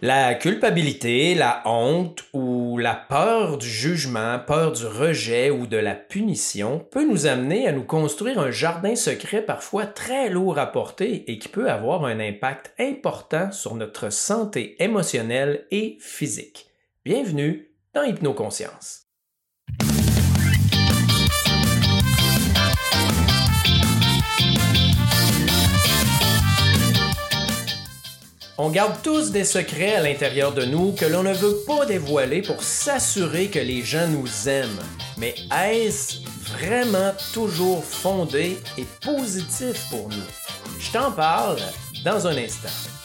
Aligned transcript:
La 0.00 0.36
culpabilité, 0.36 1.34
la 1.34 1.60
honte 1.64 2.22
ou 2.32 2.78
la 2.78 2.94
peur 2.94 3.58
du 3.58 3.68
jugement, 3.68 4.38
peur 4.38 4.70
du 4.70 4.86
rejet 4.86 5.50
ou 5.50 5.66
de 5.66 5.76
la 5.76 5.96
punition 5.96 6.78
peut 6.92 7.04
nous 7.04 7.26
amener 7.26 7.66
à 7.66 7.72
nous 7.72 7.82
construire 7.82 8.38
un 8.38 8.52
jardin 8.52 8.94
secret 8.94 9.42
parfois 9.42 9.86
très 9.86 10.30
lourd 10.30 10.56
à 10.60 10.70
porter 10.70 11.28
et 11.28 11.40
qui 11.40 11.48
peut 11.48 11.68
avoir 11.68 12.04
un 12.04 12.20
impact 12.20 12.72
important 12.78 13.50
sur 13.50 13.74
notre 13.74 14.10
santé 14.12 14.80
émotionnelle 14.80 15.66
et 15.72 15.98
physique. 15.98 16.68
Bienvenue 17.04 17.72
dans 17.92 18.04
Hypnoconscience. 18.04 19.07
On 28.60 28.70
garde 28.70 29.00
tous 29.04 29.30
des 29.30 29.44
secrets 29.44 29.94
à 29.94 30.02
l'intérieur 30.02 30.52
de 30.52 30.64
nous 30.64 30.90
que 30.90 31.04
l'on 31.04 31.22
ne 31.22 31.32
veut 31.32 31.58
pas 31.64 31.86
dévoiler 31.86 32.42
pour 32.42 32.60
s'assurer 32.60 33.50
que 33.50 33.60
les 33.60 33.82
gens 33.82 34.08
nous 34.08 34.48
aiment. 34.48 34.82
Mais 35.16 35.36
est-ce 35.70 36.16
vraiment 36.56 37.12
toujours 37.32 37.84
fondé 37.84 38.58
et 38.76 38.84
positif 39.00 39.86
pour 39.90 40.08
nous? 40.08 40.80
Je 40.80 40.90
t'en 40.90 41.12
parle 41.12 41.60
dans 42.04 42.26
un 42.26 42.36
instant. 42.36 42.97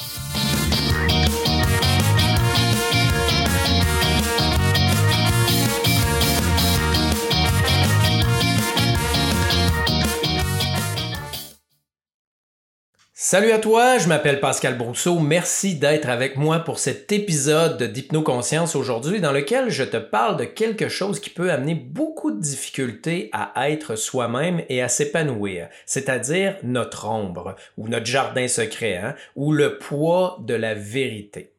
Salut 13.34 13.52
à 13.52 13.58
toi, 13.58 13.98
je 13.98 14.08
m'appelle 14.08 14.40
Pascal 14.40 14.78
Brousseau. 14.78 15.18
Merci 15.18 15.74
d'être 15.74 16.08
avec 16.08 16.38
moi 16.38 16.60
pour 16.60 16.78
cet 16.78 17.12
épisode 17.12 17.82
d'Hypnoconscience 17.82 18.76
aujourd'hui 18.76 19.22
dans 19.22 19.32
lequel 19.32 19.72
je 19.72 19.84
te 19.84 19.98
parle 19.98 20.38
de 20.38 20.44
quelque 20.44 20.88
chose 20.88 21.20
qui 21.20 21.32
peut 21.32 21.50
amener 21.52 21.74
beaucoup 21.74 22.30
de 22.30 22.40
difficultés 22.40 23.32
à 23.34 23.72
être 23.72 23.96
soi-même 23.96 24.62
et 24.70 24.84
à 24.84 24.88
s'épanouir, 24.88 25.70
c'est-à-dire 25.88 26.58
notre 26.62 27.10
ombre 27.10 27.56
ou 27.76 27.88
notre 27.88 28.06
jardin 28.06 28.48
secret 28.48 28.98
hein, 28.98 29.16
ou 29.36 29.52
le 29.52 29.80
poids 29.80 30.38
de 30.42 30.54
la 30.54 30.76
vérité. 30.76 31.54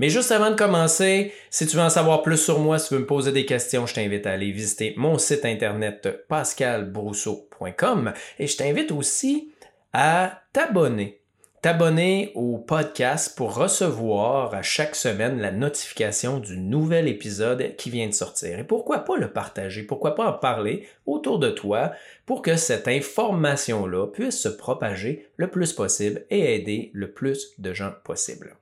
Mais 0.00 0.08
juste 0.08 0.32
avant 0.32 0.50
de 0.50 0.56
commencer, 0.56 1.32
si 1.48 1.64
tu 1.68 1.76
veux 1.76 1.82
en 1.82 1.90
savoir 1.90 2.22
plus 2.22 2.38
sur 2.38 2.58
moi, 2.58 2.80
si 2.80 2.88
tu 2.88 2.94
veux 2.94 3.00
me 3.02 3.06
poser 3.06 3.30
des 3.30 3.46
questions, 3.46 3.86
je 3.86 3.94
t'invite 3.94 4.26
à 4.26 4.32
aller 4.32 4.50
visiter 4.50 4.94
mon 4.96 5.16
site 5.16 5.44
internet 5.44 6.26
pascalbrousseau.com 6.26 8.14
et 8.40 8.48
je 8.48 8.56
t'invite 8.56 8.90
aussi 8.90 9.52
à 9.92 10.42
t'abonner 10.52 11.19
t'abonner 11.62 12.32
au 12.34 12.56
podcast 12.56 13.36
pour 13.36 13.54
recevoir 13.54 14.54
à 14.54 14.62
chaque 14.62 14.96
semaine 14.96 15.40
la 15.40 15.52
notification 15.52 16.38
du 16.38 16.56
nouvel 16.56 17.06
épisode 17.06 17.76
qui 17.76 17.90
vient 17.90 18.08
de 18.08 18.14
sortir. 18.14 18.58
Et 18.58 18.64
pourquoi 18.64 19.00
pas 19.00 19.18
le 19.18 19.30
partager? 19.30 19.82
Pourquoi 19.82 20.14
pas 20.14 20.26
en 20.26 20.32
parler 20.32 20.88
autour 21.04 21.38
de 21.38 21.50
toi 21.50 21.92
pour 22.24 22.40
que 22.40 22.56
cette 22.56 22.88
information-là 22.88 24.06
puisse 24.06 24.40
se 24.40 24.48
propager 24.48 25.28
le 25.36 25.50
plus 25.50 25.74
possible 25.74 26.24
et 26.30 26.54
aider 26.54 26.90
le 26.94 27.12
plus 27.12 27.52
de 27.58 27.74
gens 27.74 27.92
possible. 28.04 28.56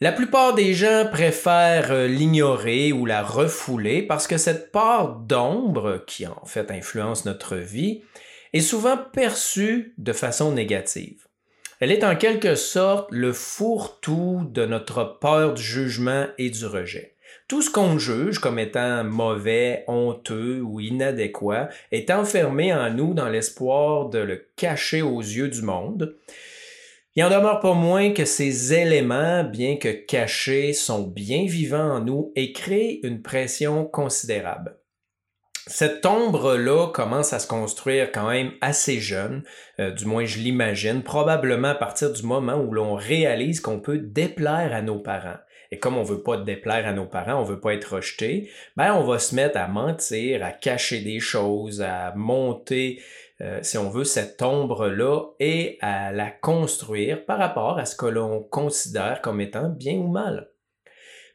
La 0.00 0.12
plupart 0.12 0.54
des 0.54 0.74
gens 0.74 1.08
préfèrent 1.10 2.06
l'ignorer 2.06 2.92
ou 2.92 3.04
la 3.04 3.24
refouler 3.24 4.02
parce 4.02 4.28
que 4.28 4.38
cette 4.38 4.70
part 4.70 5.16
d'ombre 5.16 6.04
qui 6.06 6.24
en 6.24 6.44
fait 6.44 6.70
influence 6.70 7.24
notre 7.24 7.56
vie 7.56 8.02
est 8.52 8.60
souvent 8.60 8.96
perçue 8.96 9.94
de 9.98 10.12
façon 10.12 10.52
négative. 10.52 11.27
Elle 11.80 11.92
est 11.92 12.02
en 12.02 12.16
quelque 12.16 12.56
sorte 12.56 13.08
le 13.12 13.32
fourre-tout 13.32 14.48
de 14.50 14.66
notre 14.66 15.18
peur 15.20 15.54
du 15.54 15.62
jugement 15.62 16.26
et 16.36 16.50
du 16.50 16.66
rejet. 16.66 17.14
Tout 17.46 17.62
ce 17.62 17.70
qu'on 17.70 17.98
juge 17.98 18.40
comme 18.40 18.58
étant 18.58 19.04
mauvais, 19.04 19.84
honteux 19.86 20.60
ou 20.60 20.80
inadéquat 20.80 21.68
est 21.92 22.10
enfermé 22.10 22.74
en 22.74 22.90
nous 22.90 23.14
dans 23.14 23.28
l'espoir 23.28 24.08
de 24.08 24.18
le 24.18 24.44
cacher 24.56 25.02
aux 25.02 25.20
yeux 25.20 25.48
du 25.48 25.62
monde. 25.62 26.16
Il 27.14 27.22
en 27.22 27.30
demeure 27.30 27.60
pas 27.60 27.74
moins 27.74 28.12
que 28.12 28.24
ces 28.24 28.74
éléments, 28.74 29.44
bien 29.44 29.76
que 29.76 29.88
cachés, 29.88 30.72
sont 30.72 31.02
bien 31.02 31.46
vivants 31.46 31.92
en 31.92 32.00
nous 32.00 32.32
et 32.34 32.52
créent 32.52 32.98
une 33.04 33.22
pression 33.22 33.84
considérable. 33.84 34.77
Cette 35.70 36.06
ombre-là 36.06 36.86
commence 36.94 37.34
à 37.34 37.38
se 37.38 37.46
construire 37.46 38.10
quand 38.10 38.30
même 38.30 38.52
assez 38.62 39.00
jeune, 39.00 39.42
euh, 39.78 39.90
du 39.90 40.06
moins 40.06 40.24
je 40.24 40.38
l'imagine, 40.38 41.02
probablement 41.02 41.68
à 41.68 41.74
partir 41.74 42.10
du 42.10 42.22
moment 42.22 42.54
où 42.54 42.72
l'on 42.72 42.94
réalise 42.94 43.60
qu'on 43.60 43.78
peut 43.78 43.98
déplaire 43.98 44.74
à 44.74 44.80
nos 44.80 44.98
parents. 44.98 45.36
Et 45.70 45.78
comme 45.78 45.98
on 45.98 46.02
veut 46.02 46.22
pas 46.22 46.38
déplaire 46.38 46.86
à 46.86 46.94
nos 46.94 47.04
parents, 47.04 47.38
on 47.38 47.44
veut 47.44 47.60
pas 47.60 47.74
être 47.74 47.96
rejeté, 47.96 48.50
ben 48.78 48.94
on 48.94 49.04
va 49.04 49.18
se 49.18 49.34
mettre 49.34 49.58
à 49.58 49.68
mentir, 49.68 50.42
à 50.42 50.52
cacher 50.52 51.00
des 51.00 51.20
choses, 51.20 51.82
à 51.82 52.14
monter, 52.16 53.02
euh, 53.42 53.58
si 53.60 53.76
on 53.76 53.90
veut, 53.90 54.04
cette 54.04 54.40
ombre-là 54.40 55.20
et 55.38 55.76
à 55.82 56.12
la 56.12 56.30
construire 56.30 57.26
par 57.26 57.38
rapport 57.38 57.78
à 57.78 57.84
ce 57.84 57.94
que 57.94 58.06
l'on 58.06 58.42
considère 58.42 59.20
comme 59.20 59.42
étant 59.42 59.68
bien 59.68 59.98
ou 59.98 60.08
mal. 60.08 60.48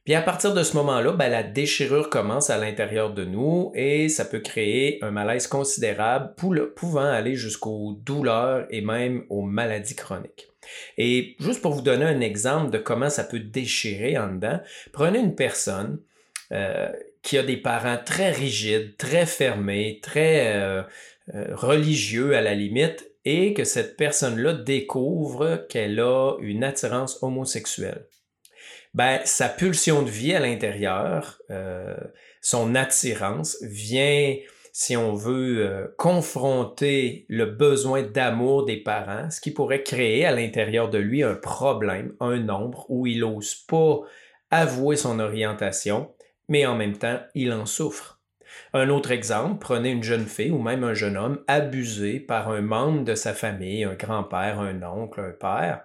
Puis 0.03 0.15
à 0.15 0.21
partir 0.21 0.53
de 0.53 0.63
ce 0.63 0.75
moment-là, 0.75 1.13
ben, 1.13 1.29
la 1.29 1.43
déchirure 1.43 2.09
commence 2.09 2.49
à 2.49 2.57
l'intérieur 2.57 3.13
de 3.13 3.23
nous 3.23 3.71
et 3.73 4.09
ça 4.09 4.25
peut 4.25 4.39
créer 4.39 5.01
un 5.01 5.11
malaise 5.11 5.47
considérable 5.47 6.33
pouvant 6.75 7.05
aller 7.05 7.35
jusqu'aux 7.35 7.97
douleurs 8.03 8.65
et 8.69 8.81
même 8.81 9.23
aux 9.29 9.43
maladies 9.43 9.95
chroniques. 9.95 10.49
Et 10.97 11.35
juste 11.39 11.61
pour 11.61 11.73
vous 11.73 11.81
donner 11.81 12.05
un 12.05 12.19
exemple 12.19 12.71
de 12.71 12.77
comment 12.77 13.09
ça 13.09 13.23
peut 13.23 13.39
déchirer 13.39 14.17
en 14.17 14.33
dedans, 14.33 14.59
prenez 14.91 15.19
une 15.19 15.35
personne 15.35 15.99
euh, 16.51 16.89
qui 17.21 17.37
a 17.37 17.43
des 17.43 17.57
parents 17.57 17.99
très 18.03 18.31
rigides, 18.31 18.97
très 18.97 19.25
fermés, 19.25 19.99
très 20.03 20.53
euh, 20.55 20.83
euh, 21.33 21.55
religieux 21.55 22.35
à 22.35 22.41
la 22.41 22.53
limite, 22.53 23.09
et 23.25 23.53
que 23.53 23.63
cette 23.63 23.95
personne-là 23.95 24.53
découvre 24.53 25.65
qu'elle 25.69 25.99
a 26.01 26.35
une 26.41 26.65
attirance 26.65 27.23
homosexuelle 27.23 28.05
ben, 28.93 29.19
sa 29.25 29.49
pulsion 29.49 30.03
de 30.03 30.09
vie 30.09 30.33
à 30.33 30.39
l'intérieur, 30.39 31.39
euh, 31.49 31.95
son 32.41 32.75
attirance 32.75 33.57
vient, 33.63 34.35
si 34.71 34.95
on 34.95 35.13
veut, 35.13 35.65
euh, 35.65 35.87
confronter 35.97 37.25
le 37.27 37.45
besoin 37.45 38.03
d'amour 38.03 38.65
des 38.65 38.77
parents, 38.77 39.31
ce 39.31 39.41
qui 39.41 39.51
pourrait 39.51 39.83
créer 39.83 40.25
à 40.25 40.31
l'intérieur 40.31 40.89
de 40.89 40.99
lui 40.99 41.23
un 41.23 41.35
problème, 41.35 42.13
un 42.19 42.37
nombre 42.37 42.85
où 42.89 43.07
il 43.07 43.21
n'ose 43.21 43.55
pas 43.55 44.01
avouer 44.51 44.95
son 44.95 45.19
orientation, 45.19 46.11
mais 46.47 46.65
en 46.67 46.75
même 46.75 46.97
temps, 46.97 47.19
il 47.33 47.51
en 47.51 47.65
souffre. 47.65 48.19
Un 48.73 48.89
autre 48.89 49.09
exemple, 49.09 49.57
prenez 49.59 49.89
une 49.89 50.03
jeune 50.03 50.27
fille 50.27 50.51
ou 50.51 50.61
même 50.61 50.83
un 50.83 50.93
jeune 50.93 51.17
homme 51.17 51.39
abusé 51.47 52.19
par 52.19 52.49
un 52.49 52.61
membre 52.61 53.03
de 53.03 53.15
sa 53.15 53.33
famille, 53.33 53.83
un 53.83 53.95
grand-père, 53.95 54.59
un 54.59 54.83
oncle, 54.83 55.19
un 55.19 55.31
père 55.31 55.81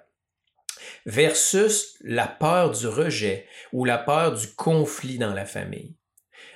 versus 1.06 1.96
la 2.02 2.26
peur 2.26 2.70
du 2.70 2.86
rejet 2.86 3.46
ou 3.72 3.84
la 3.84 3.98
peur 3.98 4.34
du 4.34 4.48
conflit 4.48 5.18
dans 5.18 5.34
la 5.34 5.44
famille. 5.44 5.94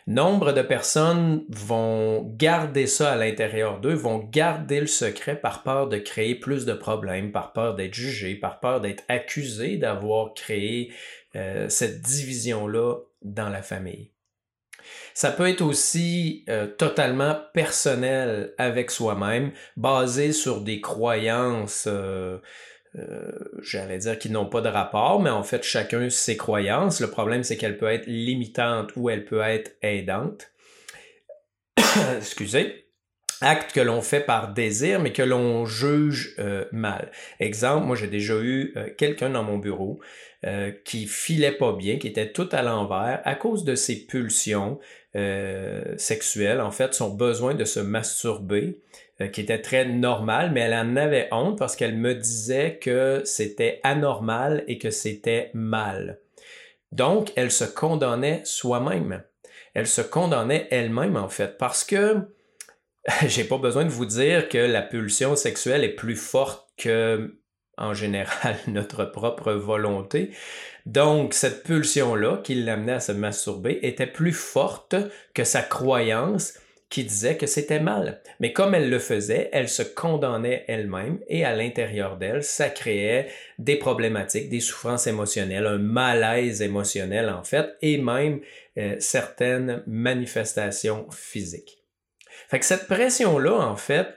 Nombre 0.08 0.52
de 0.52 0.62
personnes 0.62 1.44
vont 1.48 2.24
garder 2.36 2.88
ça 2.88 3.12
à 3.12 3.16
l'intérieur 3.16 3.78
d'eux, 3.78 3.94
vont 3.94 4.18
garder 4.18 4.80
le 4.80 4.88
secret 4.88 5.36
par 5.36 5.62
peur 5.62 5.88
de 5.88 5.98
créer 5.98 6.34
plus 6.34 6.64
de 6.64 6.72
problèmes, 6.72 7.30
par 7.30 7.52
peur 7.52 7.76
d'être 7.76 7.94
jugés, 7.94 8.34
par 8.34 8.58
peur 8.58 8.80
d'être 8.80 9.04
accusés 9.08 9.76
d'avoir 9.76 10.34
créé 10.34 10.92
euh, 11.36 11.68
cette 11.68 12.02
division-là 12.02 12.96
dans 13.22 13.48
la 13.48 13.62
famille. 13.62 14.10
Ça 15.14 15.30
peut 15.30 15.48
être 15.48 15.62
aussi 15.62 16.44
euh, 16.48 16.66
totalement 16.66 17.38
personnel 17.54 18.54
avec 18.58 18.90
soi-même, 18.90 19.52
basé 19.76 20.32
sur 20.32 20.62
des 20.62 20.80
croyances 20.80 21.84
euh, 21.86 22.38
j'allais 23.62 23.98
dire 23.98 24.18
qu'ils 24.18 24.32
n'ont 24.32 24.46
pas 24.46 24.60
de 24.60 24.68
rapport, 24.68 25.20
mais 25.20 25.30
en 25.30 25.42
fait, 25.42 25.62
chacun 25.62 26.10
ses 26.10 26.36
croyances. 26.36 27.00
Le 27.00 27.10
problème, 27.10 27.42
c'est 27.42 27.56
qu'elle 27.56 27.78
peut 27.78 27.90
être 27.90 28.06
limitante 28.06 28.90
ou 28.96 29.08
elle 29.08 29.24
peut 29.24 29.40
être 29.40 29.76
aidante. 29.82 30.52
Excusez. 32.16 32.86
Acte 33.40 33.72
que 33.72 33.80
l'on 33.80 34.02
fait 34.02 34.20
par 34.20 34.52
désir, 34.52 35.00
mais 35.00 35.12
que 35.12 35.22
l'on 35.22 35.66
juge 35.66 36.36
euh, 36.38 36.64
mal. 36.70 37.10
Exemple, 37.40 37.86
moi 37.86 37.96
j'ai 37.96 38.06
déjà 38.06 38.34
eu 38.36 38.72
euh, 38.76 38.88
quelqu'un 38.96 39.30
dans 39.30 39.42
mon 39.42 39.58
bureau 39.58 40.00
qui 40.84 41.06
filait 41.06 41.52
pas 41.52 41.72
bien, 41.72 41.98
qui 41.98 42.08
était 42.08 42.32
tout 42.32 42.48
à 42.50 42.62
l'envers 42.62 43.22
à 43.24 43.36
cause 43.36 43.62
de 43.62 43.76
ses 43.76 44.06
pulsions 44.06 44.80
sexuelles, 45.96 46.60
en 46.60 46.72
fait, 46.72 46.94
son 46.94 47.10
besoin 47.10 47.54
de 47.54 47.64
se 47.64 47.78
masturber. 47.78 48.80
Euh, 49.22 49.28
qui 49.28 49.40
était 49.40 49.60
très 49.60 49.84
normale, 49.84 50.52
mais 50.52 50.60
elle 50.60 50.74
en 50.74 50.96
avait 50.96 51.28
honte 51.32 51.58
parce 51.58 51.76
qu'elle 51.76 51.96
me 51.96 52.14
disait 52.14 52.78
que 52.80 53.22
c'était 53.24 53.80
anormal 53.82 54.64
et 54.68 54.78
que 54.78 54.90
c'était 54.90 55.50
mal. 55.54 56.20
Donc, 56.92 57.32
elle 57.36 57.50
se 57.50 57.64
condamnait 57.64 58.42
soi-même. 58.44 59.22
Elle 59.74 59.86
se 59.86 60.02
condamnait 60.02 60.68
elle-même, 60.70 61.16
en 61.16 61.28
fait, 61.28 61.56
parce 61.58 61.84
que 61.84 62.16
j'ai 63.26 63.44
pas 63.44 63.58
besoin 63.58 63.84
de 63.84 63.90
vous 63.90 64.06
dire 64.06 64.48
que 64.48 64.58
la 64.58 64.82
pulsion 64.82 65.36
sexuelle 65.36 65.84
est 65.84 65.94
plus 65.94 66.16
forte 66.16 66.68
que 66.76 67.38
en 67.78 67.94
général 67.94 68.56
notre 68.66 69.04
propre 69.04 69.52
volonté. 69.52 70.30
Donc, 70.84 71.32
cette 71.32 71.62
pulsion-là 71.62 72.38
qui 72.42 72.54
l'amenait 72.54 72.94
à 72.94 73.00
se 73.00 73.12
masturber 73.12 73.78
était 73.82 74.06
plus 74.06 74.32
forte 74.32 74.96
que 75.32 75.44
sa 75.44 75.62
croyance 75.62 76.54
qui 76.92 77.04
disait 77.04 77.38
que 77.38 77.46
c'était 77.46 77.80
mal. 77.80 78.20
Mais 78.38 78.52
comme 78.52 78.74
elle 78.74 78.90
le 78.90 78.98
faisait, 78.98 79.48
elle 79.54 79.70
se 79.70 79.82
condamnait 79.82 80.66
elle-même 80.68 81.20
et 81.26 81.42
à 81.42 81.56
l'intérieur 81.56 82.18
d'elle, 82.18 82.44
ça 82.44 82.68
créait 82.68 83.28
des 83.58 83.76
problématiques, 83.76 84.50
des 84.50 84.60
souffrances 84.60 85.06
émotionnelles, 85.06 85.66
un 85.66 85.78
malaise 85.78 86.60
émotionnel 86.60 87.30
en 87.30 87.44
fait, 87.44 87.74
et 87.80 87.96
même 87.96 88.40
euh, 88.76 88.96
certaines 88.98 89.82
manifestations 89.86 91.06
physiques. 91.10 91.82
Fait 92.50 92.62
cette 92.62 92.86
pression-là, 92.86 93.54
en 93.54 93.76
fait, 93.76 94.08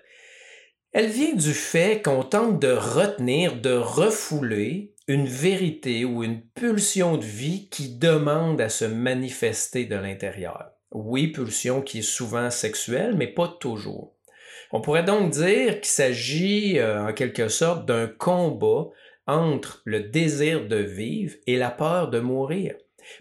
elle 0.92 1.08
vient 1.08 1.34
du 1.34 1.54
fait 1.54 2.02
qu'on 2.04 2.24
tente 2.24 2.62
de 2.62 2.74
retenir, 2.74 3.56
de 3.56 3.72
refouler 3.72 4.94
une 5.08 5.28
vérité 5.28 6.04
ou 6.04 6.26
une 6.26 6.42
pulsion 6.42 7.16
de 7.16 7.24
vie 7.24 7.70
qui 7.70 7.96
demande 7.96 8.60
à 8.60 8.68
se 8.68 8.84
manifester 8.84 9.86
de 9.86 9.96
l'intérieur. 9.96 10.75
Oui, 10.98 11.28
pulsion 11.28 11.82
qui 11.82 12.00
est 12.00 12.02
souvent 12.02 12.50
sexuelle, 12.50 13.16
mais 13.18 13.28
pas 13.28 13.50
toujours. 13.60 14.14
On 14.72 14.80
pourrait 14.80 15.04
donc 15.04 15.30
dire 15.30 15.82
qu'il 15.82 15.92
s'agit 15.92 16.80
euh, 16.80 17.08
en 17.08 17.12
quelque 17.12 17.50
sorte 17.50 17.86
d'un 17.86 18.08
combat 18.08 18.88
entre 19.28 19.82
le 19.84 20.00
désir 20.00 20.70
de 20.70 20.78
vivre 20.78 21.36
et 21.48 21.58
la 21.58 21.70
peur 21.70 22.10
de 22.10 22.22
mourir. 22.22 22.76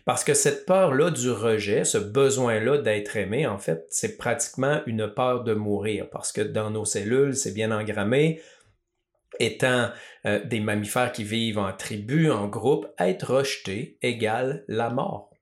Parce 0.04 0.22
que 0.22 0.34
cette 0.34 0.66
peur-là 0.66 1.10
du 1.10 1.32
rejet, 1.32 1.82
ce 1.82 1.98
besoin-là 1.98 2.78
d'être 2.78 3.16
aimé, 3.16 3.44
en 3.44 3.58
fait, 3.58 3.84
c'est 3.88 4.18
pratiquement 4.18 4.80
une 4.86 5.08
peur 5.08 5.42
de 5.42 5.52
mourir. 5.52 6.08
Parce 6.10 6.30
que 6.30 6.42
dans 6.42 6.70
nos 6.70 6.84
cellules, 6.84 7.34
c'est 7.34 7.54
bien 7.54 7.72
engrammé, 7.72 8.40
étant 9.40 9.90
euh, 10.26 10.44
des 10.44 10.60
mammifères 10.60 11.10
qui 11.10 11.24
vivent 11.24 11.58
en 11.58 11.72
tribu, 11.72 12.30
en 12.30 12.46
groupe, 12.46 12.86
être 13.00 13.34
rejeté 13.34 13.98
égale 14.00 14.64
la 14.68 14.90
mort. 14.90 15.34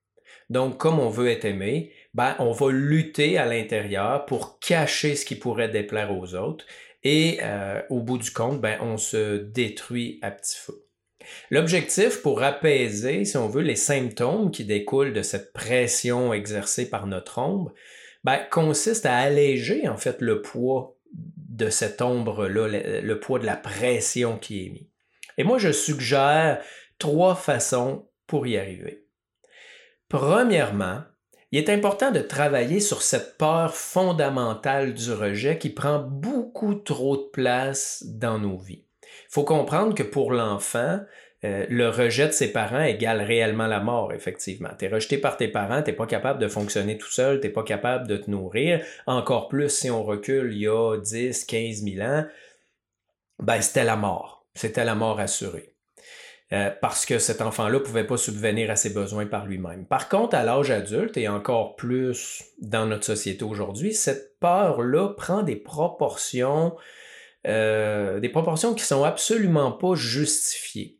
Donc, 0.52 0.78
comme 0.78 0.98
on 0.98 1.08
veut 1.08 1.30
être 1.30 1.44
aimé, 1.44 1.92
ben, 2.14 2.34
on 2.38 2.52
va 2.52 2.70
lutter 2.70 3.38
à 3.38 3.46
l'intérieur 3.46 4.26
pour 4.26 4.58
cacher 4.58 5.16
ce 5.16 5.24
qui 5.24 5.34
pourrait 5.34 5.68
déplaire 5.68 6.16
aux 6.16 6.34
autres 6.34 6.66
et 7.04 7.38
euh, 7.42 7.80
au 7.90 8.00
bout 8.00 8.18
du 8.18 8.30
compte, 8.30 8.60
ben, 8.60 8.78
on 8.80 8.96
se 8.96 9.38
détruit 9.38 10.18
à 10.22 10.30
petit 10.30 10.56
feu. 10.56 10.86
L'objectif 11.50 12.22
pour 12.22 12.42
apaiser, 12.42 13.24
si 13.24 13.36
on 13.36 13.48
veut, 13.48 13.62
les 13.62 13.76
symptômes 13.76 14.50
qui 14.50 14.64
découlent 14.64 15.12
de 15.12 15.22
cette 15.22 15.52
pression 15.52 16.32
exercée 16.32 16.88
par 16.88 17.06
notre 17.06 17.38
ombre, 17.38 17.72
ben, 18.24 18.38
consiste 18.50 19.06
à 19.06 19.16
alléger 19.16 19.88
en 19.88 19.96
fait 19.96 20.20
le 20.20 20.42
poids 20.42 20.96
de 21.12 21.68
cette 21.70 22.00
ombre-là, 22.00 23.00
le, 23.02 23.20
poids 23.20 23.38
de 23.38 23.46
la 23.46 23.56
pression 23.56 24.38
qui 24.38 24.66
est 24.66 24.70
mis. 24.70 24.88
Et 25.38 25.44
moi, 25.44 25.58
je 25.58 25.72
suggère 25.72 26.62
trois 26.98 27.34
façons 27.34 28.08
pour 28.26 28.46
y 28.46 28.56
arriver. 28.56 29.06
Premièrement, 30.08 31.02
il 31.52 31.58
est 31.58 31.68
important 31.68 32.10
de 32.10 32.20
travailler 32.20 32.80
sur 32.80 33.02
cette 33.02 33.36
peur 33.36 33.76
fondamentale 33.76 34.94
du 34.94 35.12
rejet 35.12 35.58
qui 35.58 35.68
prend 35.68 35.98
beaucoup 35.98 36.74
trop 36.74 37.18
de 37.18 37.28
place 37.30 38.02
dans 38.06 38.38
nos 38.38 38.56
vies. 38.56 38.84
Il 39.02 39.32
faut 39.32 39.44
comprendre 39.44 39.94
que 39.94 40.02
pour 40.02 40.32
l'enfant, 40.32 41.00
euh, 41.44 41.66
le 41.68 41.90
rejet 41.90 42.26
de 42.26 42.32
ses 42.32 42.52
parents 42.52 42.82
égale 42.82 43.20
réellement 43.20 43.66
la 43.66 43.80
mort, 43.80 44.14
effectivement. 44.14 44.70
Tu 44.78 44.86
es 44.86 44.88
rejeté 44.88 45.18
par 45.18 45.36
tes 45.36 45.48
parents, 45.48 45.82
tu 45.82 45.90
n'es 45.90 45.96
pas 45.96 46.06
capable 46.06 46.38
de 46.38 46.48
fonctionner 46.48 46.96
tout 46.96 47.10
seul, 47.10 47.40
tu 47.40 47.46
n'es 47.46 47.52
pas 47.52 47.64
capable 47.64 48.06
de 48.06 48.16
te 48.16 48.30
nourrir. 48.30 48.82
Encore 49.06 49.48
plus 49.48 49.68
si 49.68 49.90
on 49.90 50.04
recule 50.04 50.52
il 50.52 50.58
y 50.60 50.68
a 50.68 50.96
10, 50.96 51.44
15 51.44 51.82
000 51.84 52.06
ans, 52.06 52.24
ben 53.40 53.60
c'était 53.60 53.84
la 53.84 53.96
mort. 53.96 54.46
C'était 54.54 54.84
la 54.84 54.94
mort 54.94 55.20
assurée. 55.20 55.71
Euh, 56.52 56.70
parce 56.82 57.06
que 57.06 57.18
cet 57.18 57.40
enfant-là 57.40 57.78
ne 57.78 57.78
pouvait 57.78 58.06
pas 58.06 58.18
subvenir 58.18 58.70
à 58.70 58.76
ses 58.76 58.90
besoins 58.90 59.24
par 59.24 59.46
lui-même. 59.46 59.86
Par 59.86 60.10
contre, 60.10 60.36
à 60.36 60.44
l'âge 60.44 60.70
adulte, 60.70 61.16
et 61.16 61.26
encore 61.26 61.76
plus 61.76 62.44
dans 62.60 62.84
notre 62.84 63.04
société 63.04 63.42
aujourd'hui, 63.42 63.94
cette 63.94 64.38
peur-là 64.38 65.14
prend 65.16 65.42
des 65.42 65.56
proportions, 65.56 66.76
euh, 67.46 68.20
des 68.20 68.28
proportions 68.28 68.74
qui 68.74 68.84
sont 68.84 69.02
absolument 69.02 69.72
pas 69.72 69.94
justifiées. 69.94 70.98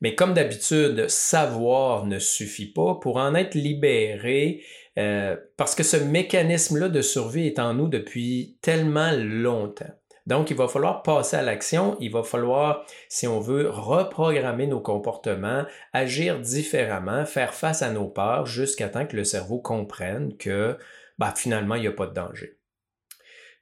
Mais 0.00 0.14
comme 0.14 0.32
d'habitude, 0.32 1.08
savoir 1.08 2.06
ne 2.06 2.18
suffit 2.18 2.72
pas 2.72 2.94
pour 2.94 3.18
en 3.18 3.34
être 3.34 3.54
libéré, 3.54 4.62
euh, 4.98 5.36
parce 5.58 5.74
que 5.74 5.82
ce 5.82 5.98
mécanisme-là 5.98 6.88
de 6.88 7.02
survie 7.02 7.46
est 7.46 7.58
en 7.58 7.74
nous 7.74 7.88
depuis 7.88 8.56
tellement 8.62 9.12
longtemps. 9.12 9.92
Donc, 10.26 10.50
il 10.50 10.56
va 10.56 10.66
falloir 10.66 11.02
passer 11.02 11.36
à 11.36 11.42
l'action, 11.42 11.96
il 12.00 12.10
va 12.10 12.24
falloir, 12.24 12.84
si 13.08 13.28
on 13.28 13.38
veut, 13.38 13.70
reprogrammer 13.70 14.66
nos 14.66 14.80
comportements, 14.80 15.64
agir 15.92 16.40
différemment, 16.40 17.24
faire 17.24 17.54
face 17.54 17.82
à 17.82 17.90
nos 17.92 18.08
peurs 18.08 18.46
jusqu'à 18.46 18.88
temps 18.88 19.06
que 19.06 19.16
le 19.16 19.24
cerveau 19.24 19.58
comprenne 19.58 20.36
que 20.36 20.76
bah, 21.18 21.32
finalement, 21.36 21.76
il 21.76 21.82
n'y 21.82 21.86
a 21.86 21.92
pas 21.92 22.06
de 22.06 22.14
danger. 22.14 22.58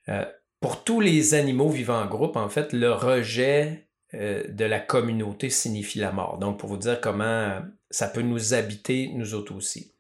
Euh, 0.09 0.25
pour 0.61 0.85
tous 0.85 1.01
les 1.01 1.35
animaux 1.35 1.69
vivant 1.69 2.01
en 2.01 2.07
groupe, 2.07 2.37
en 2.37 2.49
fait, 2.49 2.73
le 2.73 2.93
rejet 2.93 3.87
euh, 4.15 4.45
de 4.49 4.65
la 4.65 4.81
communauté 4.81 5.51
signifie 5.51 5.99
la 5.99 6.13
mort. 6.13 6.39
Donc, 6.39 6.59
pour 6.59 6.71
vous 6.71 6.79
dire 6.79 7.01
comment 7.01 7.61
ça 7.91 8.09
peut 8.09 8.23
nous 8.23 8.55
habiter, 8.55 9.11
nous 9.15 9.35
autres 9.35 9.55
aussi. 9.55 9.94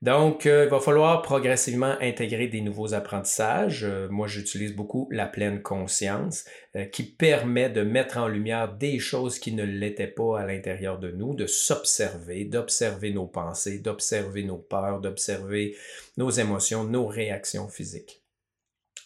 Donc, 0.00 0.46
euh, 0.46 0.64
il 0.64 0.70
va 0.70 0.78
falloir 0.78 1.22
progressivement 1.22 1.96
intégrer 2.00 2.46
des 2.46 2.60
nouveaux 2.60 2.94
apprentissages. 2.94 3.82
Euh, 3.82 4.08
moi, 4.08 4.28
j'utilise 4.28 4.72
beaucoup 4.72 5.08
la 5.10 5.26
pleine 5.26 5.60
conscience 5.60 6.44
euh, 6.76 6.84
qui 6.84 7.02
permet 7.02 7.68
de 7.68 7.82
mettre 7.82 8.18
en 8.18 8.28
lumière 8.28 8.72
des 8.74 9.00
choses 9.00 9.40
qui 9.40 9.52
ne 9.52 9.64
l'étaient 9.64 10.06
pas 10.06 10.38
à 10.38 10.46
l'intérieur 10.46 11.00
de 11.00 11.10
nous, 11.10 11.34
de 11.34 11.46
s'observer, 11.46 12.44
d'observer 12.44 13.12
nos 13.12 13.26
pensées, 13.26 13.80
d'observer 13.80 14.44
nos 14.44 14.58
peurs, 14.58 15.00
d'observer 15.00 15.76
nos 16.16 16.30
émotions, 16.30 16.84
nos 16.84 17.06
réactions 17.06 17.68
physiques. 17.68 18.22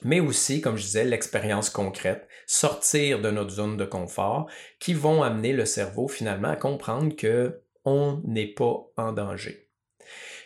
Mais 0.04 0.20
aussi, 0.20 0.60
comme 0.60 0.76
je 0.76 0.82
disais, 0.82 1.04
l'expérience 1.04 1.70
concrète, 1.70 2.28
sortir 2.46 3.22
de 3.22 3.30
notre 3.30 3.50
zone 3.50 3.78
de 3.78 3.86
confort, 3.86 4.50
qui 4.78 4.92
vont 4.92 5.22
amener 5.22 5.54
le 5.54 5.64
cerveau 5.64 6.06
finalement 6.06 6.48
à 6.48 6.56
comprendre 6.56 7.16
que 7.16 7.62
on 7.84 8.20
n'est 8.24 8.52
pas 8.52 8.92
en 8.98 9.12
danger. 9.12 9.61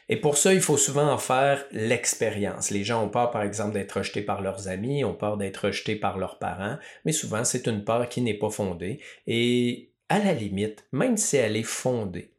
Et 0.08 0.16
pour 0.20 0.36
ça, 0.36 0.54
il 0.54 0.60
faut 0.60 0.76
souvent 0.76 1.10
en 1.10 1.18
faire 1.18 1.64
l'expérience. 1.72 2.70
Les 2.70 2.84
gens 2.84 3.04
ont 3.04 3.08
peur, 3.08 3.30
par 3.30 3.42
exemple, 3.42 3.74
d'être 3.74 3.98
rejetés 3.98 4.22
par 4.22 4.40
leurs 4.40 4.68
amis, 4.68 5.04
ont 5.04 5.14
peur 5.14 5.36
d'être 5.36 5.66
rejetés 5.66 5.96
par 5.96 6.16
leurs 6.18 6.38
parents, 6.38 6.78
mais 7.04 7.12
souvent, 7.12 7.44
c'est 7.44 7.66
une 7.66 7.84
peur 7.84 8.08
qui 8.08 8.20
n'est 8.20 8.34
pas 8.34 8.50
fondée. 8.50 9.00
Et 9.26 9.90
à 10.08 10.20
la 10.20 10.32
limite, 10.32 10.86
même 10.92 11.16
si 11.16 11.36
elle 11.36 11.56
est 11.56 11.64
fondée, 11.64 12.30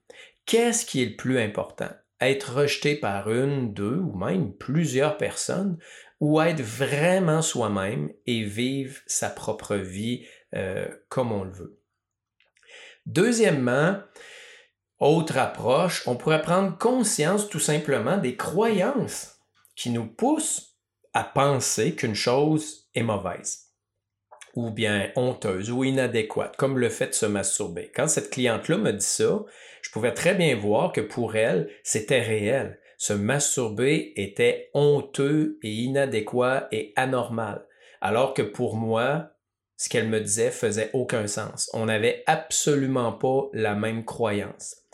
qu'est-ce 0.46 0.86
qui 0.86 1.02
est 1.02 1.08
le 1.08 1.16
plus 1.18 1.40
important? 1.40 1.90
Être 2.22 2.56
rejeté 2.56 2.96
par 2.96 3.30
une, 3.30 3.74
deux 3.74 3.98
ou 3.98 4.18
même 4.18 4.54
plusieurs 4.54 5.18
personnes 5.18 5.78
ou 6.20 6.42
être 6.42 6.62
vraiment 6.62 7.42
soi-même 7.42 8.12
et 8.26 8.44
vivre 8.44 9.00
sa 9.06 9.30
propre 9.30 9.76
vie 9.76 10.26
euh, 10.56 10.88
comme 11.10 11.32
on 11.32 11.44
le 11.44 11.52
veut? 11.52 11.78
Deuxièmement, 13.06 13.98
autre 15.00 15.38
approche, 15.38 16.08
on 16.08 16.16
pourrait 16.16 16.42
prendre 16.42 16.78
conscience 16.78 17.50
tout 17.50 17.60
simplement 17.60 18.18
des 18.18 18.36
croyances 18.36 19.40
qui 19.76 19.92
nous 19.92 20.08
poussent 20.08 20.76
à 21.14 21.24
penser 21.24 21.96
qu'une 21.96 22.16
chose 22.16 22.90
est 22.96 23.04
mauvaise 23.04 23.68
ou 24.58 24.72
bien 24.72 25.12
honteuse 25.16 25.70
ou 25.70 25.84
inadéquate, 25.84 26.58
comme 26.58 26.80
le 26.80 26.90
fait 26.90 27.10
de 27.10 27.14
se 27.14 27.28
masturber. 27.28 27.92
Quand 27.96 28.08
cette 28.08 28.32
cliente-là 28.32 28.78
me 28.78 28.92
dit 28.92 29.06
ça, 29.06 29.46
je 29.84 29.92
pouvais 29.92 30.16
très 30.16 30.34
bien 30.34 30.56
voir 30.56 30.92
que 30.92 31.02
pour 31.02 31.36
elle, 31.36 31.70
c'était 31.84 32.22
réel. 32.22 32.80
Se 32.98 33.14
masturber 33.14 34.14
était 34.16 34.72
honteux 34.74 35.60
et 35.62 35.72
inadéquat 35.72 36.68
et 36.72 36.92
anormal. 36.96 37.68
Alors 38.02 38.34
que 38.34 38.42
pour 38.42 38.76
moi, 38.76 39.30
ce 39.78 39.90
qu'elle 39.90 40.10
me 40.10 40.20
disait 40.20 40.50
faisait 40.50 40.90
aucun 40.94 41.28
sens. 41.28 41.70
On 41.74 41.86
n'avait 41.86 42.24
absolument 42.26 43.12
pas 43.12 43.50
la 43.54 43.76
même 43.76 44.06
croyance. 44.06 44.87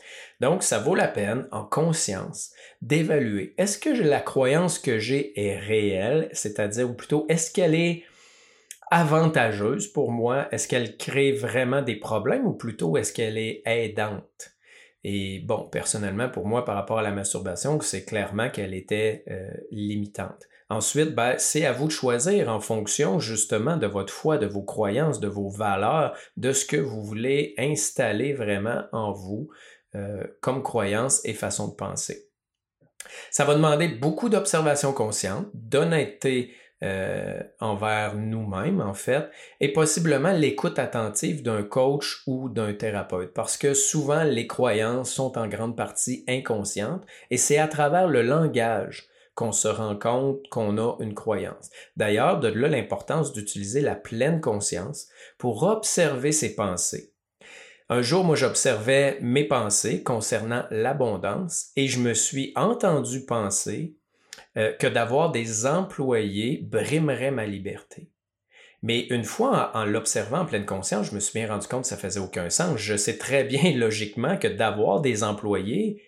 Donc, 0.44 0.62
ça 0.62 0.78
vaut 0.78 0.94
la 0.94 1.08
peine, 1.08 1.48
en 1.54 1.64
conscience, 1.64 2.52
d'évaluer 2.82 3.54
est-ce 3.58 3.78
que 3.78 3.88
la 3.90 4.20
croyance 4.20 4.78
que 4.78 5.00
j'ai 5.00 5.40
est 5.40 5.58
réelle, 5.58 6.28
c'est-à-dire, 6.34 6.90
ou 6.90 6.94
plutôt, 6.94 7.26
est-ce 7.30 7.50
qu'elle 7.50 7.74
est 7.74 8.04
avantageuse 8.92 9.88
pour 9.88 10.12
moi? 10.12 10.50
Est-ce 10.52 10.68
qu'elle 10.68 10.98
crée 10.98 11.32
vraiment 11.32 11.82
des 11.82 11.96
problèmes 11.96 12.46
ou 12.46 12.52
plutôt 12.52 12.98
est-ce 12.98 13.14
qu'elle 13.14 13.38
est 13.38 13.62
aidante? 13.66 14.52
Et 15.06 15.40
bon, 15.40 15.70
personnellement, 15.72 16.28
pour 16.28 16.46
moi, 16.46 16.66
par 16.66 16.76
rapport 16.76 17.00
à 17.00 17.04
la 17.04 17.12
masturbation, 17.12 17.80
c'est 17.80 18.04
clairement 18.04 18.50
qu'elle 18.50 18.74
était 18.74 19.24
euh, 19.32 19.50
limitante. 19.72 20.50
Ensuite, 20.70 21.16
ben, 21.16 21.36
c'est 21.38 21.66
à 21.66 21.72
vous 21.72 21.88
de 21.88 21.94
choisir 21.94 22.50
en 22.50 22.60
fonction 22.60 23.18
justement 23.18 23.78
de 23.78 23.88
votre 23.88 24.12
foi, 24.12 24.38
de 24.38 24.48
vos 24.48 24.64
croyances, 24.64 25.22
de 25.22 25.30
vos 25.30 25.48
valeurs, 25.48 26.18
de 26.36 26.52
ce 26.52 26.66
que 26.66 26.76
vous 26.76 27.02
voulez 27.02 27.54
installer 27.58 28.34
vraiment 28.34 28.84
en 28.92 29.14
vous 29.14 29.50
euh, 29.96 30.24
comme 30.42 30.64
croyance 30.64 31.22
et 31.26 31.34
façon 31.34 31.68
de 31.68 31.76
penser. 31.76 32.30
Ça 33.32 33.46
va 33.46 33.56
demander 33.56 33.88
beaucoup 33.88 34.30
d'observation 34.30 34.94
consciente, 34.94 35.48
d'honnêteté 35.54 36.54
euh, 36.84 37.42
envers 37.62 38.16
nous-mêmes, 38.16 38.82
en 38.82 38.94
fait, 38.94 39.30
et 39.62 39.72
possiblement 39.72 40.34
l'écoute 40.34 40.80
attentive 40.80 41.42
d'un 41.42 41.64
coach 41.64 42.24
ou 42.28 42.50
d'un 42.50 42.74
thérapeute, 42.74 43.34
parce 43.34 43.56
que 43.56 43.74
souvent 43.74 44.24
les 44.24 44.48
croyances 44.48 45.10
sont 45.10 45.38
en 45.38 45.48
grande 45.48 45.78
partie 45.78 46.26
inconscientes, 46.28 47.06
et 47.32 47.38
c'est 47.38 47.58
à 47.58 47.70
travers 47.70 48.08
le 48.08 48.22
langage 48.22 49.08
qu'on 49.34 49.54
se 49.54 49.70
rend 49.70 49.96
compte 49.96 50.48
qu'on 50.50 50.78
a 50.78 50.98
une 51.00 51.14
croyance. 51.14 51.70
D'ailleurs, 51.96 52.42
de 52.42 52.50
là 52.50 52.68
l'importance 52.68 53.32
d'utiliser 53.32 53.80
la 53.80 53.96
pleine 53.96 54.42
conscience 54.42 55.08
pour 55.38 55.64
observer 55.64 56.34
ses 56.34 56.54
pensées. 56.54 57.12
Un 57.90 58.02
jour, 58.02 58.24
moi, 58.24 58.36
j'observais 58.36 59.18
mes 59.22 59.44
pensées 59.44 60.04
concernant 60.04 60.66
l'abondance 60.72 61.72
et 61.75 61.88
je 61.88 62.00
me 62.00 62.13
suis 62.13 62.54
entendu 62.56 63.25
penser 63.25 63.96
euh, 64.58 64.72
que 64.74 64.88
d'avoir 64.88 65.32
des 65.32 65.66
employés 65.66 66.60
brimerait 66.63 67.32
ma 67.32 67.46
liberté. 67.46 68.10
Mais 68.82 69.08
une 69.10 69.24
fois 69.24 69.72
en, 69.74 69.86
l'observant 69.86 70.40
en 70.40 70.46
pleine 70.46 70.66
conscience, 70.66 71.10
je 71.10 71.16
me 71.16 71.20
suis 71.20 71.40
bien 71.40 71.50
rendu 71.50 71.68
compte 71.68 71.84
que 71.84 71.88
ça 71.88 71.98
faisait 71.98 72.20
aucun 72.20 72.50
sens. 72.50 72.78
Je 72.78 72.96
sais 72.96 73.18
très 73.18 73.44
bien 73.44 73.72
logiquement 73.75 74.38
que 74.38 74.48
d'avoir 74.48 75.02
des 75.02 75.24
employés 75.24 76.04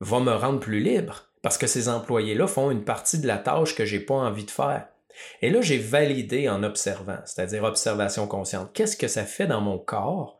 va 0.00 0.20
me 0.20 0.32
rendre 0.32 0.60
plus 0.60 0.80
libre 0.80 1.28
parce 1.42 1.58
que 1.58 1.66
ces 1.66 1.88
employés-là 1.88 2.46
font 2.46 2.70
une 2.70 2.84
partie 2.84 3.18
de 3.18 3.26
la 3.26 3.38
tâche 3.38 3.74
que 3.74 3.84
j'ai 3.84 4.00
pas 4.00 4.14
envie 4.14 4.44
de 4.44 4.50
faire. 4.50 4.86
Et 5.42 5.50
là, 5.50 5.60
j'ai 5.60 5.78
validé 5.78 6.48
en 6.48 6.62
observant, 6.62 7.18
c'est-à-dire 7.24 7.64
observation 7.64 8.26
consciente. 8.26 8.70
Qu'est-ce 8.72 8.96
que 8.96 9.08
ça 9.08 9.24
fait 9.24 9.46
dans 9.46 9.60
mon 9.60 9.78
corps 9.78 10.38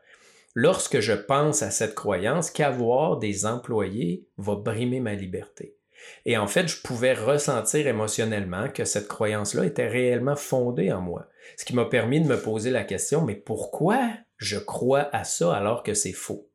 lorsque 0.54 1.00
je 1.00 1.12
pense 1.12 1.62
à 1.62 1.70
cette 1.70 1.94
croyance 1.94 2.50
qu'avoir 2.50 3.18
des 3.18 3.46
employés 3.46 4.26
va 4.36 4.56
brimer 4.56 5.00
ma 5.00 5.14
liberté? 5.14 5.76
Et 6.24 6.36
en 6.36 6.46
fait, 6.46 6.68
je 6.68 6.80
pouvais 6.82 7.14
ressentir 7.14 7.86
émotionnellement 7.86 8.68
que 8.68 8.84
cette 8.84 9.08
croyance-là 9.08 9.64
était 9.66 9.88
réellement 9.88 10.36
fondée 10.36 10.92
en 10.92 11.00
moi. 11.00 11.28
Ce 11.56 11.64
qui 11.64 11.74
m'a 11.74 11.84
permis 11.84 12.20
de 12.20 12.26
me 12.26 12.40
poser 12.40 12.70
la 12.70 12.84
question, 12.84 13.24
mais 13.24 13.34
pourquoi 13.34 14.10
je 14.36 14.58
crois 14.58 15.08
à 15.14 15.24
ça 15.24 15.54
alors 15.54 15.82
que 15.82 15.94
c'est 15.94 16.12
faux? 16.12 16.48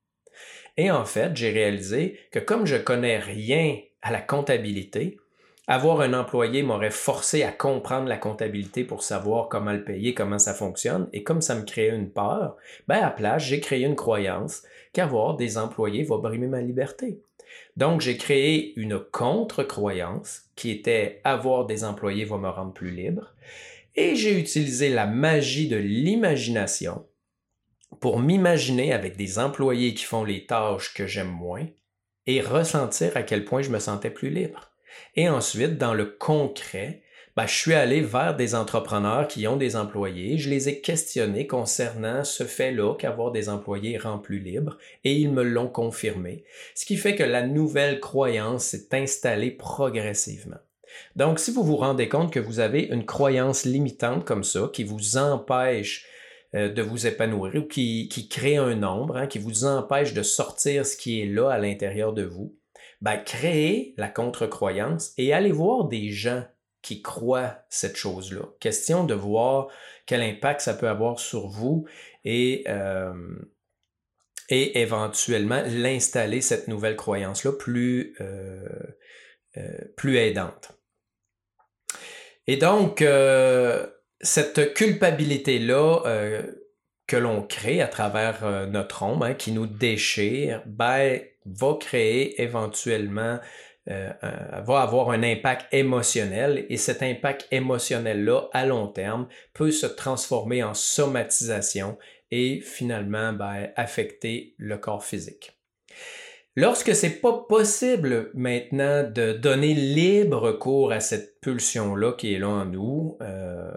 Et 0.77 0.91
en 0.91 1.05
fait, 1.05 1.35
j'ai 1.35 1.49
réalisé 1.49 2.19
que 2.31 2.39
comme 2.39 2.65
je 2.65 2.75
connais 2.75 3.17
rien 3.17 3.77
à 4.01 4.11
la 4.11 4.21
comptabilité, 4.21 5.17
avoir 5.67 6.00
un 6.00 6.13
employé 6.13 6.63
m'aurait 6.63 6.91
forcé 6.91 7.43
à 7.43 7.51
comprendre 7.51 8.07
la 8.07 8.17
comptabilité 8.17 8.86
pour 8.86 9.03
savoir 9.03 9.50
comment 9.50 9.74
le 9.74 9.83
payer, 9.83 10.13
comment 10.13 10.39
ça 10.39 10.53
fonctionne, 10.53 11.09
et 11.12 11.24
comme 11.24 11.41
ça 11.41 11.55
me 11.55 11.65
créait 11.65 11.95
une 11.95 12.09
peur, 12.09 12.55
ben 12.88 13.03
à 13.03 13.12
place, 13.12 13.43
j'ai 13.43 13.59
créé 13.59 13.83
une 13.83 13.97
croyance 13.97 14.63
qu'avoir 14.93 15.36
des 15.36 15.57
employés 15.57 16.03
va 16.03 16.17
brimer 16.17 16.47
ma 16.47 16.62
liberté. 16.62 17.19
Donc, 17.75 18.01
j'ai 18.01 18.17
créé 18.17 18.74
une 18.79 19.00
contre-croyance 19.00 20.43
qui 20.55 20.71
était 20.71 21.21
avoir 21.24 21.65
des 21.65 21.83
employés 21.83 22.25
va 22.25 22.38
me 22.38 22.50
rendre 22.50 22.74
plus 22.74 22.91
libre, 22.91 23.36
et 23.95 24.15
j'ai 24.15 24.39
utilisé 24.39 24.89
la 24.89 25.05
magie 25.05 25.67
de 25.67 25.77
l'imagination 25.77 27.05
pour 28.00 28.19
m'imaginer 28.19 28.93
avec 28.93 29.17
des 29.17 29.38
employés 29.39 29.93
qui 29.93 30.05
font 30.05 30.24
les 30.24 30.45
tâches 30.45 30.93
que 30.93 31.07
j'aime 31.07 31.31
moins, 31.31 31.65
et 32.25 32.41
ressentir 32.41 33.17
à 33.17 33.24
quel 33.24 33.43
point 33.43 33.62
je 33.62 33.69
me 33.69 33.79
sentais 33.79 34.12
plus 34.12 34.29
libre. 34.29 34.71
Et 35.15 35.29
ensuite, 35.29 35.77
dans 35.77 35.94
le 35.94 36.06
concret, 36.06 37.01
ben, 37.38 37.46
je 37.46 37.53
suis 37.53 37.74
allé 37.75 38.01
vers 38.01 38.36
des 38.36 38.56
entrepreneurs 38.56 39.27
qui 39.27 39.46
ont 39.48 39.58
des 39.58 39.75
employés, 39.75 40.39
je 40.39 40.50
les 40.50 40.70
ai 40.70 40.82
questionnés 40.82 41.46
concernant 41.46 42.24
ce 42.24 42.44
fait-là 42.44 42.96
qu'avoir 42.96 43.32
des 43.32 43.48
employés 43.48 44.00
rend 44.00 44.17
plus 44.17 44.39
libre, 44.39 44.77
et 45.03 45.13
ils 45.13 45.32
me 45.32 45.44
l'ont 45.44 45.67
confirmé, 45.67 46.44
ce 46.74 46.86
qui 46.86 46.98
fait 46.98 47.15
que 47.15 47.24
la 47.24 47.46
nouvelle 47.46 48.00
croyance 48.00 48.65
s'est 48.65 48.88
installée 48.94 49.51
progressivement. 49.51 50.58
Donc, 51.15 51.38
si 51.38 51.51
vous 51.51 51.63
vous 51.63 51.75
rendez 51.75 52.10
compte 52.10 52.34
que 52.34 52.39
vous 52.39 52.60
avez 52.60 52.82
une 52.82 53.06
croyance 53.06 53.65
limitante 53.65 54.25
comme 54.25 54.44
ça, 54.44 54.72
qui 54.74 54.84
vous 54.84 55.17
empêche 55.17 56.08
euh, 56.56 56.70
de 56.70 56.82
vous 56.82 57.08
épanouir 57.08 57.53
ou 57.56 57.67
qui, 57.67 58.27
crée 58.29 58.58
un 58.58 58.74
nombre, 58.74 59.17
hein, 59.17 59.27
qui 59.27 59.38
vous 59.38 59.65
empêche 59.65 60.13
de 60.13 60.24
sortir 60.24 60.86
ce 60.86 60.98
qui 60.98 61.22
est 61.22 61.25
là 61.25 61.50
à 61.50 61.60
l'intérieur 61.60 62.13
de 62.13 62.24
vous, 62.24 62.56
ben, 63.01 63.17
créez 63.17 63.93
la 63.97 64.07
contre-croyance 64.07 65.13
et 65.17 65.33
allez 65.33 65.51
voir 65.51 65.85
des 65.85 66.11
gens 66.11 66.43
qui 66.81 67.01
croient 67.01 67.59
cette 67.69 67.95
chose-là. 67.95 68.43
Question 68.59 69.03
de 69.03 69.13
voir 69.13 69.67
quel 70.05 70.21
impact 70.21 70.61
ça 70.61 70.73
peut 70.73 70.87
avoir 70.87 71.19
sur 71.19 71.47
vous 71.47 71.85
et, 72.23 72.63
euh, 72.67 73.13
et 74.49 74.79
éventuellement 74.81 75.61
l'installer, 75.67 76.41
cette 76.41 76.67
nouvelle 76.67 76.95
croyance-là, 76.95 77.51
plus, 77.51 78.15
euh, 78.21 78.67
plus 79.95 80.17
aidante. 80.17 80.71
Et 82.47 82.55
donc, 82.55 83.03
cette 84.21 84.73
culpabilité-là 84.73 86.01
euh, 86.05 86.43
que 87.07 87.15
l'on 87.15 87.41
crée 87.41 87.81
à 87.81 87.87
travers 87.87 88.43
euh, 88.43 88.65
notre 88.65 89.03
ombre, 89.03 89.25
hein, 89.25 89.33
qui 89.33 89.51
nous 89.51 89.65
déchire, 89.65 90.61
ben, 90.65 91.19
va 91.45 91.77
créer 91.79 92.41
éventuellement, 92.41 93.39
euh, 93.89 94.11
va 94.65 94.81
avoir 94.81 95.11
un 95.11 95.23
impact 95.23 95.73
émotionnel 95.73 96.65
et 96.69 96.77
cet 96.77 97.01
impact 97.01 97.47
émotionnel-là, 97.51 98.49
à 98.51 98.65
long 98.65 98.87
terme, 98.87 99.27
peut 99.53 99.71
se 99.71 99.85
transformer 99.85 100.61
en 100.63 100.73
somatisation 100.73 101.97
et 102.31 102.59
finalement 102.59 103.31
ben, 103.31 103.69
affecter 103.77 104.53
le 104.57 104.77
corps 104.77 105.05
physique. 105.05 105.57
Lorsque 106.59 106.95
c'est 106.95 107.21
pas 107.21 107.45
possible 107.47 108.31
maintenant 108.33 109.03
de 109.07 109.31
donner 109.31 109.75
libre 109.75 110.53
cours 110.53 110.91
à 110.91 110.99
cette 110.99 111.39
pulsion-là 111.39 112.13
qui 112.13 112.33
est 112.33 112.39
là 112.39 112.47
en 112.47 112.65
nous, 112.65 113.15
euh, 113.21 113.71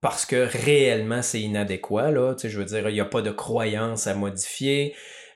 parce 0.00 0.26
que 0.26 0.36
réellement 0.36 1.22
c'est 1.22 1.40
inadéquat, 1.40 2.10
là, 2.10 2.34
je 2.42 2.58
veux 2.58 2.64
dire, 2.64 2.88
il 2.88 2.94
n'y 2.94 3.00
a 3.00 3.06
pas 3.06 3.22
de 3.22 3.30
croyance 3.30 4.06
à 4.06 4.14
modifier. 4.14 4.94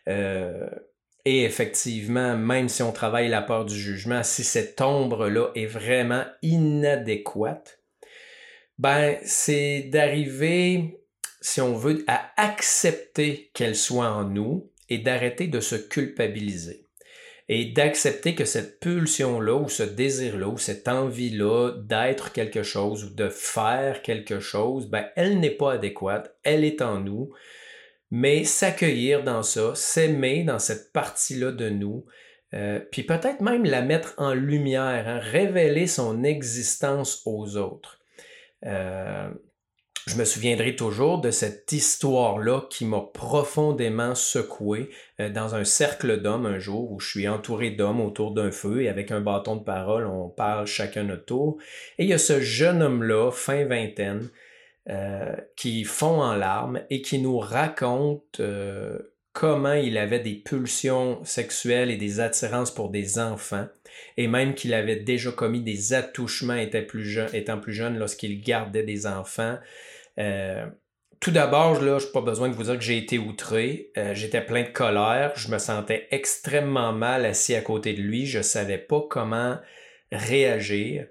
Euh, 0.08 0.68
et 1.24 1.44
effectivement, 1.44 2.36
même 2.36 2.68
si 2.68 2.82
on 2.82 2.92
travaille 2.92 3.28
la 3.28 3.42
peur 3.42 3.64
du 3.64 3.78
jugement, 3.78 4.22
si 4.22 4.42
cette 4.42 4.80
ombre-là 4.80 5.50
est 5.54 5.66
vraiment 5.66 6.24
inadéquate, 6.42 7.80
ben, 8.78 9.18
c'est 9.24 9.82
d'arriver, 9.82 10.98
si 11.42 11.60
on 11.60 11.74
veut, 11.74 12.04
à 12.06 12.32
accepter 12.38 13.50
qu'elle 13.52 13.76
soit 13.76 14.10
en 14.10 14.24
nous 14.24 14.70
et 14.88 14.98
d'arrêter 14.98 15.48
de 15.48 15.60
se 15.60 15.76
culpabiliser 15.76 16.79
et 17.52 17.64
d'accepter 17.64 18.36
que 18.36 18.44
cette 18.44 18.78
pulsion-là 18.78 19.56
ou 19.56 19.68
ce 19.68 19.82
désir-là 19.82 20.46
ou 20.46 20.56
cette 20.56 20.86
envie-là 20.86 21.72
d'être 21.78 22.30
quelque 22.32 22.62
chose 22.62 23.02
ou 23.02 23.10
de 23.10 23.28
faire 23.28 24.02
quelque 24.02 24.38
chose, 24.38 24.88
ben, 24.88 25.06
elle 25.16 25.40
n'est 25.40 25.50
pas 25.50 25.72
adéquate, 25.72 26.32
elle 26.44 26.62
est 26.62 26.80
en 26.80 27.00
nous, 27.00 27.32
mais 28.12 28.44
s'accueillir 28.44 29.24
dans 29.24 29.42
ça, 29.42 29.74
s'aimer 29.74 30.44
dans 30.44 30.60
cette 30.60 30.92
partie-là 30.92 31.50
de 31.50 31.68
nous, 31.70 32.06
euh, 32.54 32.78
puis 32.92 33.02
peut-être 33.02 33.40
même 33.40 33.64
la 33.64 33.82
mettre 33.82 34.14
en 34.16 34.32
lumière, 34.32 35.08
hein, 35.08 35.18
révéler 35.18 35.88
son 35.88 36.22
existence 36.22 37.20
aux 37.26 37.56
autres. 37.56 37.98
Euh, 38.64 39.28
je 40.06 40.16
me 40.16 40.24
souviendrai 40.24 40.76
toujours 40.76 41.20
de 41.20 41.30
cette 41.30 41.72
histoire-là 41.72 42.62
qui 42.70 42.84
m'a 42.84 43.00
profondément 43.00 44.14
secoué 44.14 44.90
euh, 45.20 45.28
dans 45.28 45.54
un 45.54 45.64
cercle 45.64 46.20
d'hommes 46.20 46.46
un 46.46 46.58
jour 46.58 46.92
où 46.92 47.00
je 47.00 47.08
suis 47.08 47.28
entouré 47.28 47.70
d'hommes 47.70 48.00
autour 48.00 48.32
d'un 48.32 48.50
feu 48.50 48.82
et 48.82 48.88
avec 48.88 49.10
un 49.10 49.20
bâton 49.20 49.56
de 49.56 49.64
parole, 49.64 50.06
on 50.06 50.28
parle 50.28 50.66
chacun 50.66 51.04
notre 51.04 51.26
tour. 51.26 51.58
Et 51.98 52.04
il 52.04 52.08
y 52.08 52.14
a 52.14 52.18
ce 52.18 52.40
jeune 52.40 52.82
homme-là, 52.82 53.30
fin 53.30 53.64
vingtaine, 53.64 54.30
euh, 54.88 55.36
qui 55.56 55.84
fond 55.84 56.22
en 56.22 56.34
larmes 56.34 56.80
et 56.88 57.02
qui 57.02 57.18
nous 57.18 57.38
raconte 57.38 58.40
euh, 58.40 58.98
comment 59.32 59.74
il 59.74 59.96
avait 59.98 60.20
des 60.20 60.34
pulsions 60.34 61.24
sexuelles 61.24 61.90
et 61.90 61.96
des 61.96 62.20
attirances 62.20 62.72
pour 62.72 62.90
des 62.90 63.18
enfants, 63.18 63.66
et 64.16 64.26
même 64.26 64.54
qu'il 64.54 64.74
avait 64.74 64.96
déjà 64.96 65.30
commis 65.32 65.60
des 65.60 65.92
attouchements 65.92 66.54
étant 66.54 66.84
plus 66.84 67.04
jeune, 67.04 67.34
étant 67.34 67.58
plus 67.58 67.72
jeune 67.72 67.98
lorsqu'il 67.98 68.40
gardait 68.42 68.82
des 68.82 69.06
enfants. 69.06 69.58
Euh, 70.18 70.66
tout 71.20 71.30
d'abord, 71.30 71.74
je 71.74 71.84
n'ai 71.84 72.12
pas 72.12 72.22
besoin 72.22 72.48
de 72.48 72.54
vous 72.54 72.62
dire 72.62 72.78
que 72.78 72.84
j'ai 72.84 72.96
été 72.96 73.18
outré. 73.18 73.90
Euh, 73.98 74.14
j'étais 74.14 74.40
plein 74.40 74.62
de 74.62 74.68
colère. 74.68 75.32
Je 75.36 75.50
me 75.50 75.58
sentais 75.58 76.08
extrêmement 76.10 76.92
mal 76.92 77.26
assis 77.26 77.54
à 77.54 77.60
côté 77.60 77.92
de 77.92 78.00
lui. 78.00 78.24
Je 78.24 78.38
ne 78.38 78.42
savais 78.42 78.78
pas 78.78 79.02
comment 79.08 79.58
réagir. 80.10 81.06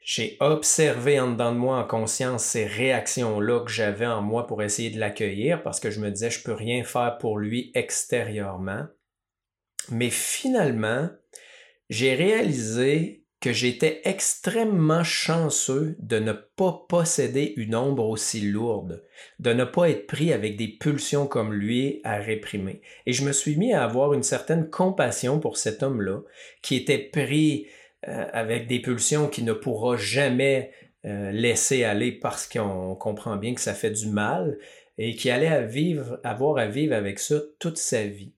J'ai 0.00 0.36
observé 0.40 1.20
en 1.20 1.32
dedans 1.32 1.52
de 1.52 1.58
moi 1.58 1.78
en 1.78 1.86
conscience 1.86 2.44
ces 2.44 2.64
réactions-là 2.64 3.60
que 3.64 3.70
j'avais 3.70 4.06
en 4.06 4.22
moi 4.22 4.46
pour 4.46 4.62
essayer 4.62 4.90
de 4.90 4.98
l'accueillir 4.98 5.62
parce 5.62 5.78
que 5.78 5.90
je 5.90 6.00
me 6.00 6.10
disais 6.10 6.30
je 6.30 6.42
peux 6.42 6.54
rien 6.54 6.84
faire 6.84 7.18
pour 7.18 7.38
lui 7.38 7.70
extérieurement. 7.74 8.86
Mais 9.90 10.10
finalement, 10.10 11.08
j'ai 11.90 12.14
réalisé 12.14 13.20
que 13.40 13.52
j'étais 13.54 14.02
extrêmement 14.04 15.02
chanceux 15.02 15.96
de 15.98 16.18
ne 16.18 16.32
pas 16.32 16.84
posséder 16.88 17.54
une 17.56 17.74
ombre 17.74 18.06
aussi 18.06 18.42
lourde, 18.42 19.02
de 19.38 19.52
ne 19.54 19.64
pas 19.64 19.88
être 19.88 20.06
pris 20.06 20.32
avec 20.32 20.56
des 20.56 20.68
pulsions 20.68 21.26
comme 21.26 21.54
lui 21.54 22.00
à 22.04 22.16
réprimer. 22.18 22.82
Et 23.06 23.14
je 23.14 23.24
me 23.24 23.32
suis 23.32 23.56
mis 23.56 23.72
à 23.72 23.84
avoir 23.84 24.12
une 24.12 24.22
certaine 24.22 24.68
compassion 24.68 25.40
pour 25.40 25.56
cet 25.56 25.82
homme-là, 25.82 26.20
qui 26.60 26.76
était 26.76 26.98
pris 26.98 27.66
euh, 28.08 28.24
avec 28.32 28.66
des 28.66 28.80
pulsions 28.80 29.28
qui 29.28 29.42
ne 29.42 29.52
pourra 29.52 29.98
jamais 29.98 30.70
euh, 31.04 31.30
laisser 31.32 31.84
aller 31.84 32.12
parce 32.12 32.48
qu'on 32.48 32.94
comprend 32.94 33.36
bien 33.36 33.54
que 33.54 33.60
ça 33.60 33.74
fait 33.74 33.90
du 33.90 34.06
mal 34.08 34.58
et 34.96 35.14
qui 35.14 35.28
allait 35.28 35.48
à 35.48 35.60
vivre, 35.60 36.18
avoir 36.24 36.56
à 36.56 36.66
vivre 36.66 36.94
avec 36.94 37.18
ça 37.18 37.36
toute 37.58 37.76
sa 37.76 38.06
vie. 38.06 38.32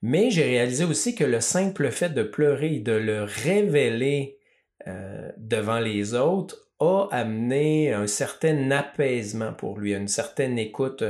Mais 0.00 0.30
j'ai 0.30 0.44
réalisé 0.44 0.84
aussi 0.84 1.14
que 1.14 1.24
le 1.24 1.40
simple 1.40 1.90
fait 1.90 2.14
de 2.14 2.22
pleurer 2.22 2.76
et 2.76 2.80
de 2.80 2.92
le 2.92 3.24
révéler 3.24 4.38
euh, 4.86 5.30
devant 5.36 5.80
les 5.80 6.14
autres 6.14 6.70
a 6.78 7.06
amené 7.10 7.92
un 7.92 8.06
certain 8.06 8.70
apaisement 8.70 9.52
pour 9.52 9.78
lui, 9.78 9.92
une 9.92 10.08
certaine 10.08 10.58
écoute, 10.58 11.04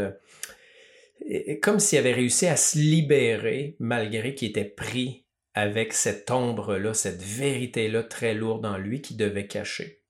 comme 1.62 1.78
s'il 1.78 2.00
avait 2.00 2.12
réussi 2.12 2.46
à 2.48 2.56
se 2.56 2.76
libérer 2.76 3.76
malgré 3.78 4.34
qu'il 4.34 4.50
était 4.50 4.64
pris 4.64 5.23
avec 5.54 5.92
cette 5.92 6.30
ombre-là, 6.30 6.94
cette 6.94 7.22
vérité-là 7.22 8.02
très 8.02 8.34
lourde 8.34 8.66
en 8.66 8.76
lui 8.76 9.00
qu'il 9.00 9.16
devait 9.16 9.46
cacher. 9.46 10.00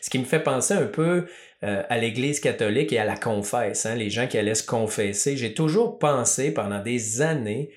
Ce 0.00 0.10
qui 0.10 0.18
me 0.18 0.24
fait 0.24 0.42
penser 0.42 0.74
un 0.74 0.86
peu 0.86 1.26
euh, 1.62 1.82
à 1.88 1.98
l'Église 1.98 2.40
catholique 2.40 2.92
et 2.92 2.98
à 2.98 3.04
la 3.04 3.16
confesse, 3.16 3.86
hein, 3.86 3.94
les 3.94 4.10
gens 4.10 4.26
qui 4.26 4.38
allaient 4.38 4.54
se 4.54 4.66
confesser. 4.66 5.36
J'ai 5.36 5.54
toujours 5.54 5.98
pensé 5.98 6.52
pendant 6.52 6.82
des 6.82 7.22
années 7.22 7.70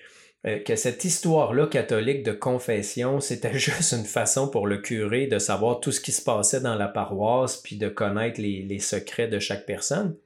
euh, 0.45 0.59
que 0.59 0.75
cette 0.75 1.05
histoire-là 1.05 1.67
catholique 1.67 2.23
de 2.23 2.33
confession, 2.33 3.19
c'était 3.19 3.53
juste 3.57 3.93
une 3.93 4.05
façon 4.05 4.49
pour 4.49 4.67
le 4.67 4.77
curé 4.77 5.27
de 5.27 5.39
savoir 5.39 5.79
tout 5.79 5.91
ce 5.91 6.01
qui 6.01 6.11
se 6.11 6.21
passait 6.21 6.61
dans 6.61 6.75
la 6.75 6.87
paroisse, 6.87 7.57
puis 7.57 7.77
de 7.77 7.87
connaître 7.87 8.41
les 8.41 8.79
secrets 8.79 9.27
de 9.27 9.39
chaque 9.39 9.65
personne. 9.65 10.17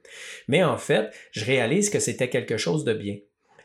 Mais 0.48 0.64
en 0.64 0.78
fait, 0.78 1.10
je 1.32 1.44
réalise 1.44 1.90
que 1.90 2.00
c'était 2.00 2.30
quelque 2.30 2.56
chose 2.56 2.84
de 2.84 2.94
bien. 2.94 3.16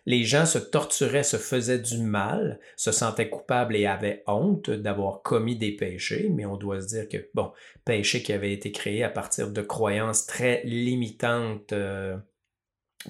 Les 0.06 0.24
gens 0.26 0.46
se 0.46 0.58
torturaient, 0.58 1.24
se 1.24 1.38
faisaient 1.38 1.80
du 1.80 1.98
mal, 2.00 2.60
se 2.76 2.92
sentaient 2.92 3.30
coupables 3.30 3.76
et 3.76 3.86
avaient 3.86 4.24
honte 4.28 4.70
d'avoir 4.70 5.22
commis 5.22 5.56
des 5.56 5.72
péchés, 5.72 6.30
mais 6.30 6.46
on 6.46 6.58
doit 6.58 6.82
se 6.82 6.88
dire 6.88 7.08
que, 7.08 7.30
bon, 7.34 7.52
péchés 7.86 8.22
qui 8.22 8.34
avaient 8.34 8.54
été 8.54 8.72
créés 8.72 9.04
à 9.04 9.10
partir 9.10 9.50
de 9.50 9.62
croyances 9.62 10.26
très 10.26 10.62
limitantes, 10.66 11.72
euh, 11.72 12.18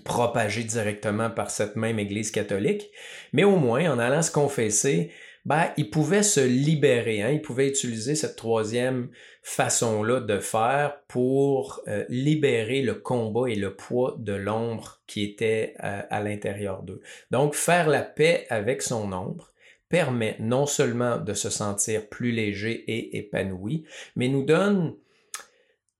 propagé 0.03 0.63
directement 0.63 1.29
par 1.29 1.49
cette 1.49 1.75
même 1.75 1.99
Église 1.99 2.31
catholique, 2.31 2.89
mais 3.31 3.43
au 3.43 3.57
moins 3.57 3.91
en 3.91 3.99
allant 3.99 4.21
se 4.21 4.31
confesser, 4.31 5.11
ben, 5.45 5.71
il 5.75 5.89
pouvait 5.89 6.23
se 6.23 6.39
libérer, 6.39 7.21
hein? 7.21 7.31
il 7.31 7.41
pouvait 7.41 7.67
utiliser 7.67 8.15
cette 8.15 8.37
troisième 8.37 9.09
façon-là 9.41 10.21
de 10.21 10.39
faire 10.39 11.01
pour 11.09 11.81
euh, 11.87 12.05
libérer 12.07 12.81
le 12.81 12.93
combat 12.95 13.49
et 13.49 13.55
le 13.55 13.75
poids 13.75 14.15
de 14.19 14.33
l'ombre 14.33 15.01
qui 15.05 15.23
était 15.23 15.75
euh, 15.83 16.01
à 16.09 16.21
l'intérieur 16.21 16.83
d'eux. 16.83 17.01
Donc, 17.29 17.55
faire 17.55 17.89
la 17.89 18.03
paix 18.03 18.45
avec 18.49 18.81
son 18.81 19.11
ombre 19.11 19.53
permet 19.89 20.37
non 20.39 20.65
seulement 20.65 21.17
de 21.17 21.33
se 21.33 21.49
sentir 21.49 22.07
plus 22.07 22.31
léger 22.31 22.83
et 22.87 23.17
épanoui, 23.17 23.83
mais 24.15 24.29
nous 24.29 24.43
donne 24.43 24.95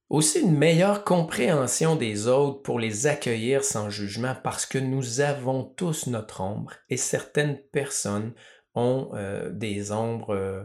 aussi 0.10 0.40
une 0.40 0.58
meilleure 0.58 1.04
compréhension 1.04 1.96
des 1.96 2.28
autres 2.28 2.62
pour 2.62 2.80
les 2.80 3.08
accueillir 3.08 3.64
sans 3.64 3.90
jugement 3.90 4.36
parce 4.42 4.66
que 4.66 4.78
nous 4.78 5.20
avons 5.20 5.64
tous 5.64 6.08
notre 6.08 6.42
ombre 6.42 6.74
et 6.90 6.98
certaines 6.98 7.60
personnes 7.72 8.34
ont 8.76 9.12
euh, 9.14 9.50
des 9.50 9.92
ombres 9.92 10.36
euh, 10.36 10.64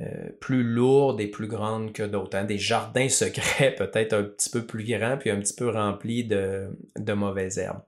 euh, 0.00 0.28
plus 0.40 0.62
lourdes 0.62 1.20
et 1.20 1.26
plus 1.26 1.48
grandes 1.48 1.92
que 1.92 2.02
d'autres. 2.02 2.36
Hein. 2.36 2.44
Des 2.44 2.58
jardins 2.58 3.08
secrets 3.08 3.74
peut-être 3.74 4.12
un 4.12 4.22
petit 4.22 4.50
peu 4.50 4.64
plus 4.64 4.84
grands 4.84 5.16
puis 5.18 5.30
un 5.30 5.40
petit 5.40 5.54
peu 5.54 5.68
remplis 5.68 6.24
de, 6.24 6.68
de 6.96 7.12
mauvaises 7.12 7.58
herbes. 7.58 7.82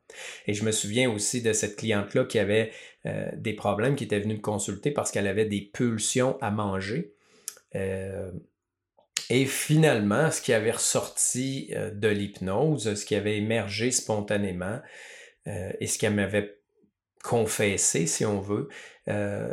Et 0.47 0.55
je 0.55 0.65
me 0.65 0.73
souviens 0.73 1.11
aussi 1.11 1.43
de 1.43 1.53
cette 1.53 1.77
cliente-là 1.77 2.25
qui 2.25 2.39
avait 2.39 2.73
des 3.35 3.55
problèmes, 3.55 3.97
qui 3.97 4.05
était 4.05 4.21
venue 4.21 4.35
me 4.35 4.41
consulter 4.41 4.91
parce 4.91 5.11
qu'elle 5.11 5.27
avait 5.27 5.47
des 5.47 5.62
pulsions 5.62 6.37
à 6.43 6.50
manger. 6.50 7.15
Et 7.73 9.47
finalement, 9.47 10.31
ce 10.31 10.43
qui 10.43 10.53
avait 10.53 10.73
ressorti 10.73 11.73
de 11.95 12.09
l'hypnose, 12.09 12.93
ce 12.93 13.07
qui 13.07 13.15
avait 13.15 13.39
émergé 13.39 13.91
spontanément, 13.91 14.81
et 15.47 15.87
ce 15.87 15.99
qu'elle 15.99 16.12
m'avait 16.12 16.61
confessé, 17.23 18.07
si 18.07 18.25
on 18.25 18.41
veut, 18.41 18.69
euh, 19.11 19.52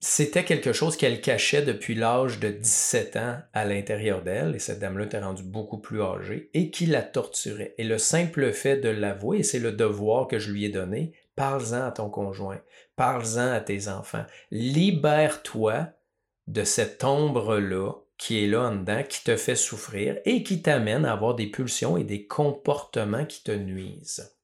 c'était 0.00 0.44
quelque 0.44 0.72
chose 0.72 0.96
qu'elle 0.96 1.20
cachait 1.20 1.62
depuis 1.62 1.94
l'âge 1.94 2.38
de 2.38 2.50
17 2.50 3.16
ans 3.16 3.38
à 3.52 3.64
l'intérieur 3.64 4.22
d'elle, 4.22 4.54
et 4.54 4.58
cette 4.58 4.78
dame-là 4.78 5.06
était 5.06 5.18
rendue 5.18 5.42
beaucoup 5.42 5.78
plus 5.78 6.02
âgée, 6.02 6.50
et 6.52 6.70
qui 6.70 6.86
la 6.86 7.02
torturait. 7.02 7.74
Et 7.78 7.84
le 7.84 7.98
simple 7.98 8.52
fait 8.52 8.76
de 8.76 8.90
l'avouer, 8.90 9.42
c'est 9.42 9.58
le 9.58 9.72
devoir 9.72 10.28
que 10.28 10.38
je 10.38 10.52
lui 10.52 10.66
ai 10.66 10.68
donné, 10.68 11.12
parle-en 11.36 11.86
à 11.86 11.90
ton 11.90 12.10
conjoint, 12.10 12.60
parle-en 12.96 13.50
à 13.50 13.60
tes 13.60 13.88
enfants, 13.88 14.26
libère-toi 14.50 15.88
de 16.46 16.64
cette 16.64 17.02
ombre-là 17.02 17.92
qui 18.18 18.44
est 18.44 18.46
là 18.46 18.68
en 18.68 18.76
dedans, 18.76 19.02
qui 19.08 19.24
te 19.24 19.36
fait 19.36 19.56
souffrir 19.56 20.18
et 20.24 20.42
qui 20.42 20.62
t'amène 20.62 21.04
à 21.04 21.12
avoir 21.12 21.34
des 21.34 21.46
pulsions 21.46 21.96
et 21.96 22.04
des 22.04 22.26
comportements 22.26 23.24
qui 23.24 23.42
te 23.42 23.52
nuisent. 23.52 24.34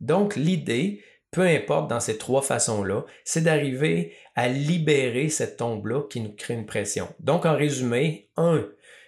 Donc 0.00 0.36
l'idée, 0.36 1.02
peu 1.30 1.42
importe 1.42 1.88
dans 1.88 2.00
ces 2.00 2.18
trois 2.18 2.42
façons-là, 2.42 3.04
c'est 3.24 3.42
d'arriver 3.42 4.14
à 4.34 4.48
libérer 4.48 5.28
cette 5.28 5.56
tombe-là 5.56 6.02
qui 6.08 6.20
nous 6.20 6.34
crée 6.34 6.54
une 6.54 6.66
pression. 6.66 7.08
Donc 7.20 7.46
en 7.46 7.56
résumé, 7.56 8.30
un, 8.36 8.66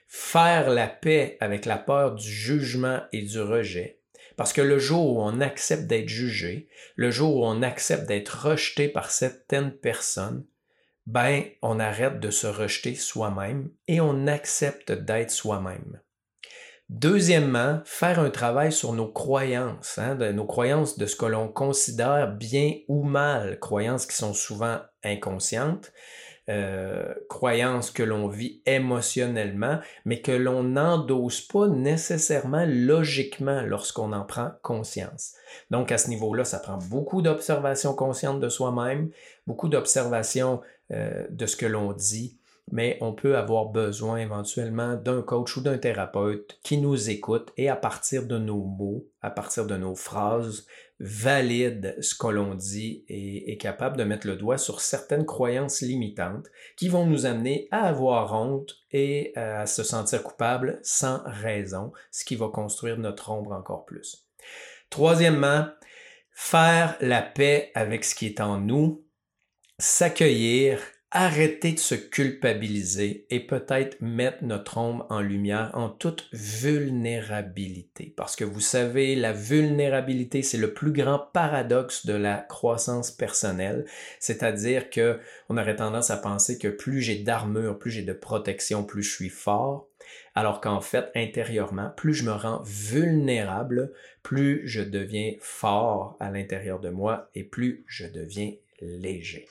faire 0.09 0.71
la 0.71 0.89
paix 0.89 1.37
avec 1.41 1.67
la 1.67 1.79
peur 1.79 2.15
du 2.15 2.29
jugement 2.29 3.01
et 3.13 3.23
du 3.23 3.41
rejet. 3.41 4.01
Parce 4.37 4.53
que 4.53 4.61
le 4.61 4.79
jour 4.79 5.17
où 5.17 5.23
on 5.23 5.41
accepte 5.41 5.87
d'être 5.87 6.09
jugé, 6.09 6.69
le 6.97 7.11
jour 7.11 7.37
où 7.37 7.45
on 7.45 7.63
accepte 7.63 8.07
d'être 8.07 8.47
rejeté 8.47 8.89
par 8.89 9.11
certaines 9.11 9.73
personnes, 9.73 10.45
ben, 11.07 11.45
on 11.63 11.81
arrête 11.81 12.21
de 12.21 12.31
se 12.31 12.47
rejeter 12.47 12.95
soi-même 12.95 13.71
et 13.87 14.01
on 14.01 14.27
accepte 14.27 14.93
d'être 14.93 15.31
soi-même. 15.31 16.01
Deuxièmement, 16.89 17.81
faire 17.85 18.19
un 18.19 18.31
travail 18.31 18.73
sur 18.73 18.95
nos 18.95 19.09
croyances, 19.09 19.99
hein, 19.99 20.15
nos 20.33 20.47
croyances 20.47 20.97
de 20.97 21.05
ce 21.05 21.17
que 21.17 21.27
l'on 21.27 21.47
considère 21.47 22.33
bien 22.35 22.77
ou 22.89 23.03
mal, 23.03 23.59
croyances 23.61 24.07
qui 24.07 24.17
sont 24.17 24.33
souvent 24.33 24.79
inconscientes, 25.05 25.93
euh, 26.49 27.13
croyances 27.29 27.91
que 27.91 28.03
l'on 28.03 28.27
vit 28.27 28.63
émotionnellement, 28.65 29.81
mais 30.07 30.23
que 30.23 30.33
l'on 30.33 30.63
n'endosse 30.63 31.43
pas 31.43 31.69
nécessairement 31.69 32.65
logiquement 32.67 33.61
lorsqu'on 33.61 34.15
en 34.15 34.25
prend 34.25 34.53
conscience. 34.63 35.35
Donc 35.71 35.93
à 35.93 35.99
ce 35.99 36.09
niveau-là, 36.09 36.45
ça 36.45 36.59
prend 36.59 36.79
beaucoup 36.79 37.21
d'observation 37.21 37.93
consciente 37.93 38.41
de 38.41 38.49
soi-même, 38.49 39.11
beaucoup 39.47 39.69
d'observation 39.69 40.63
euh, 40.91 41.27
de 41.29 41.45
ce 41.45 41.57
que 41.57 41.67
l'on 41.67 41.93
dit, 41.93 42.39
mais 42.71 42.99
on 43.01 43.13
peut 43.13 43.37
avoir 43.37 43.67
besoin 43.67 44.19
éventuellement 44.19 44.97
d'un 44.97 45.23
coach 45.23 45.57
ou 45.57 45.61
d'un 45.61 45.79
thérapeute 45.79 46.59
qui 46.63 46.79
nous 46.79 47.11
écoute 47.11 47.53
et 47.57 47.69
à 47.69 47.77
partir 47.77 48.27
de 48.27 48.39
nos 48.39 48.65
mots, 48.65 49.07
à 49.23 49.31
partir 49.31 49.67
de 49.67 49.77
nos 49.77 49.95
phrases, 49.95 50.67
valide 51.01 51.97
ce 52.01 52.15
que 52.15 52.27
l'on 52.27 52.55
dit 52.55 53.05
et 53.09 53.53
est 53.53 53.57
capable 53.57 53.97
de 53.97 54.05
mettre 54.05 54.27
le 54.27 54.37
doigt 54.37 54.59
sur 54.59 54.81
certaines 54.81 55.27
croyances 55.27 55.81
limitantes 55.81 56.47
qui 56.77 56.89
vont 56.89 57.07
nous 57.07 57.25
amener 57.25 57.69
à 57.71 57.87
avoir 57.87 58.35
honte 58.35 58.77
et 58.91 59.33
à 59.37 59.67
se 59.67 59.83
sentir 59.83 60.23
coupable 60.23 60.81
sans 60.83 61.23
raison, 61.25 61.93
ce 62.11 62.25
qui 62.25 62.37
va 62.37 62.49
construire 62.49 62.99
notre 62.99 63.31
ombre 63.31 63.53
encore 63.53 63.85
plus. 63.85 64.27
Troisièmement, 64.91 65.67
faire 66.33 66.97
la 67.01 67.23
paix 67.23 67.71
avec 67.75 68.05
ce 68.05 68.15
qui 68.15 68.27
est 68.27 68.41
en 68.41 68.59
nous 68.59 69.05
s'accueillir, 69.79 70.81
arrêter 71.11 71.73
de 71.73 71.79
se 71.79 71.95
culpabiliser 71.95 73.27
et 73.31 73.41
peut-être 73.41 73.97
mettre 74.03 74.45
notre 74.45 74.77
ombre 74.77 75.07
en 75.09 75.21
lumière 75.21 75.71
en 75.73 75.89
toute 75.89 76.29
vulnérabilité. 76.33 78.13
Parce 78.15 78.37
que 78.37 78.45
vous 78.45 78.61
savez, 78.61 79.17
la 79.17 79.33
vulnérabilité, 79.33 80.43
c'est 80.43 80.59
le 80.59 80.75
plus 80.75 80.93
grand 80.93 81.19
paradoxe 81.33 82.05
de 82.05 82.13
la 82.13 82.37
croissance 82.37 83.11
personnelle. 83.11 83.87
C'est-à-dire 84.21 84.91
que 84.91 85.19
on 85.49 85.57
aurait 85.57 85.77
tendance 85.77 86.11
à 86.11 86.19
penser 86.19 86.59
que 86.59 86.69
plus 86.69 87.01
j'ai 87.01 87.21
d'armure, 87.21 87.79
plus 87.79 87.91
j'ai 87.91 88.03
de 88.03 88.13
protection, 88.13 88.85
plus 88.85 89.03
je 89.03 89.15
suis 89.15 89.31
fort. 89.31 89.89
Alors 90.35 90.61
qu'en 90.61 90.83
fait, 90.83 91.07
intérieurement, 91.15 91.91
plus 91.97 92.13
je 92.13 92.25
me 92.25 92.33
rends 92.33 92.63
vulnérable, 92.65 93.93
plus 94.23 94.61
je 94.69 94.83
deviens 94.83 95.33
fort 95.41 96.17
à 96.21 96.31
l'intérieur 96.31 96.81
de 96.81 96.91
moi 96.91 97.31
et 97.35 97.45
plus 97.45 97.85
je 97.87 98.07
deviens 98.07 98.53
léger. 98.81 99.49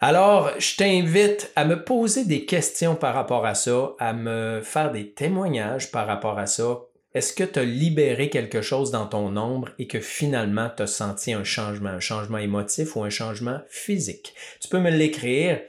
Alors, 0.00 0.52
je 0.60 0.76
t'invite 0.76 1.50
à 1.56 1.64
me 1.64 1.82
poser 1.82 2.24
des 2.24 2.44
questions 2.44 2.94
par 2.94 3.14
rapport 3.14 3.44
à 3.44 3.54
ça, 3.54 3.94
à 3.98 4.12
me 4.12 4.60
faire 4.62 4.92
des 4.92 5.10
témoignages 5.10 5.90
par 5.90 6.06
rapport 6.06 6.38
à 6.38 6.46
ça. 6.46 6.82
Est-ce 7.14 7.32
que 7.32 7.42
tu 7.42 7.58
as 7.58 7.64
libéré 7.64 8.30
quelque 8.30 8.62
chose 8.62 8.92
dans 8.92 9.06
ton 9.06 9.36
ombre 9.36 9.70
et 9.80 9.88
que 9.88 9.98
finalement 9.98 10.70
tu 10.76 10.84
as 10.84 10.86
senti 10.86 11.32
un 11.32 11.42
changement, 11.42 11.90
un 11.90 12.00
changement 12.00 12.38
émotif 12.38 12.94
ou 12.94 13.02
un 13.02 13.10
changement 13.10 13.58
physique? 13.68 14.34
Tu 14.60 14.68
peux 14.68 14.78
me 14.78 14.90
l'écrire 14.90 15.62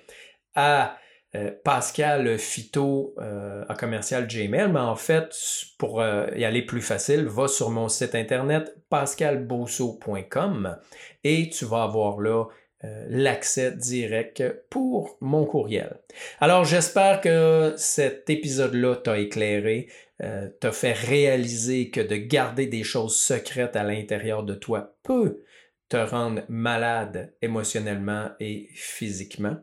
à 0.54 0.96
euh, 1.36 1.52
Pascal 1.64 2.38
Phyto 2.38 3.16
euh, 3.20 3.64
à 3.68 3.74
commercial 3.74 4.28
Gmail, 4.28 4.72
mais 4.72 4.80
en 4.80 4.96
fait, 4.96 5.36
pour 5.80 6.02
euh, 6.02 6.28
y 6.36 6.46
aller 6.46 6.64
plus 6.64 6.82
facile, 6.82 7.26
va 7.26 7.48
sur 7.48 7.72
mon 7.72 7.88
site 7.88 8.14
internet 8.14 8.76
pascalbosso.com 8.90 10.78
et 11.24 11.50
tu 11.50 11.66
vas 11.66 11.84
avoir 11.84 12.20
là 12.20 12.46
euh, 12.86 13.06
l'accès 13.10 13.74
direct 13.74 14.42
pour 14.70 15.18
mon 15.20 15.46
courriel. 15.46 16.00
Alors 16.40 16.64
j'espère 16.64 17.20
que 17.20 17.74
cet 17.78 18.30
épisode-là 18.30 18.96
t'a 18.96 19.20
éclairé, 19.20 19.90
euh, 20.24 20.48
t'a 20.62 20.72
fait 20.72 20.94
réaliser 20.94 21.90
que 21.90 22.00
de 22.00 22.16
garder 22.16 22.68
des 22.68 22.84
choses 22.84 23.18
secrètes 23.18 23.76
à 23.76 23.84
l'intérieur 23.84 24.44
de 24.44 24.54
toi 24.54 24.96
peut 25.04 25.44
te 25.90 25.98
rendre 25.98 26.44
malade 26.48 27.34
émotionnellement 27.42 28.30
et 28.40 28.70
physiquement. 28.76 29.58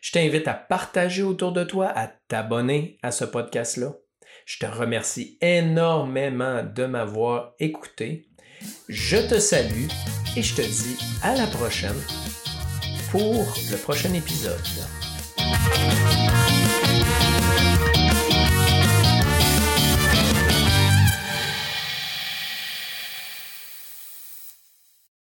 Je 0.00 0.12
t'invite 0.12 0.48
à 0.48 0.54
partager 0.54 1.22
autour 1.22 1.52
de 1.52 1.64
toi, 1.64 1.88
à 1.94 2.08
t'abonner 2.28 2.98
à 3.02 3.10
ce 3.10 3.26
podcast-là. 3.26 3.92
Je 4.46 4.58
te 4.58 4.66
remercie 4.66 5.36
énormément 5.42 6.62
de 6.62 6.86
m'avoir 6.86 7.52
écouté. 7.58 8.28
Je 8.88 9.18
te 9.28 9.38
salue 9.38 9.88
et 10.36 10.42
je 10.42 10.54
te 10.54 10.62
dis 10.62 10.96
à 11.22 11.34
la 11.34 11.46
prochaine 11.46 12.00
pour 13.10 13.54
le 13.70 13.76
prochain 13.76 14.12
épisode. 14.14 14.56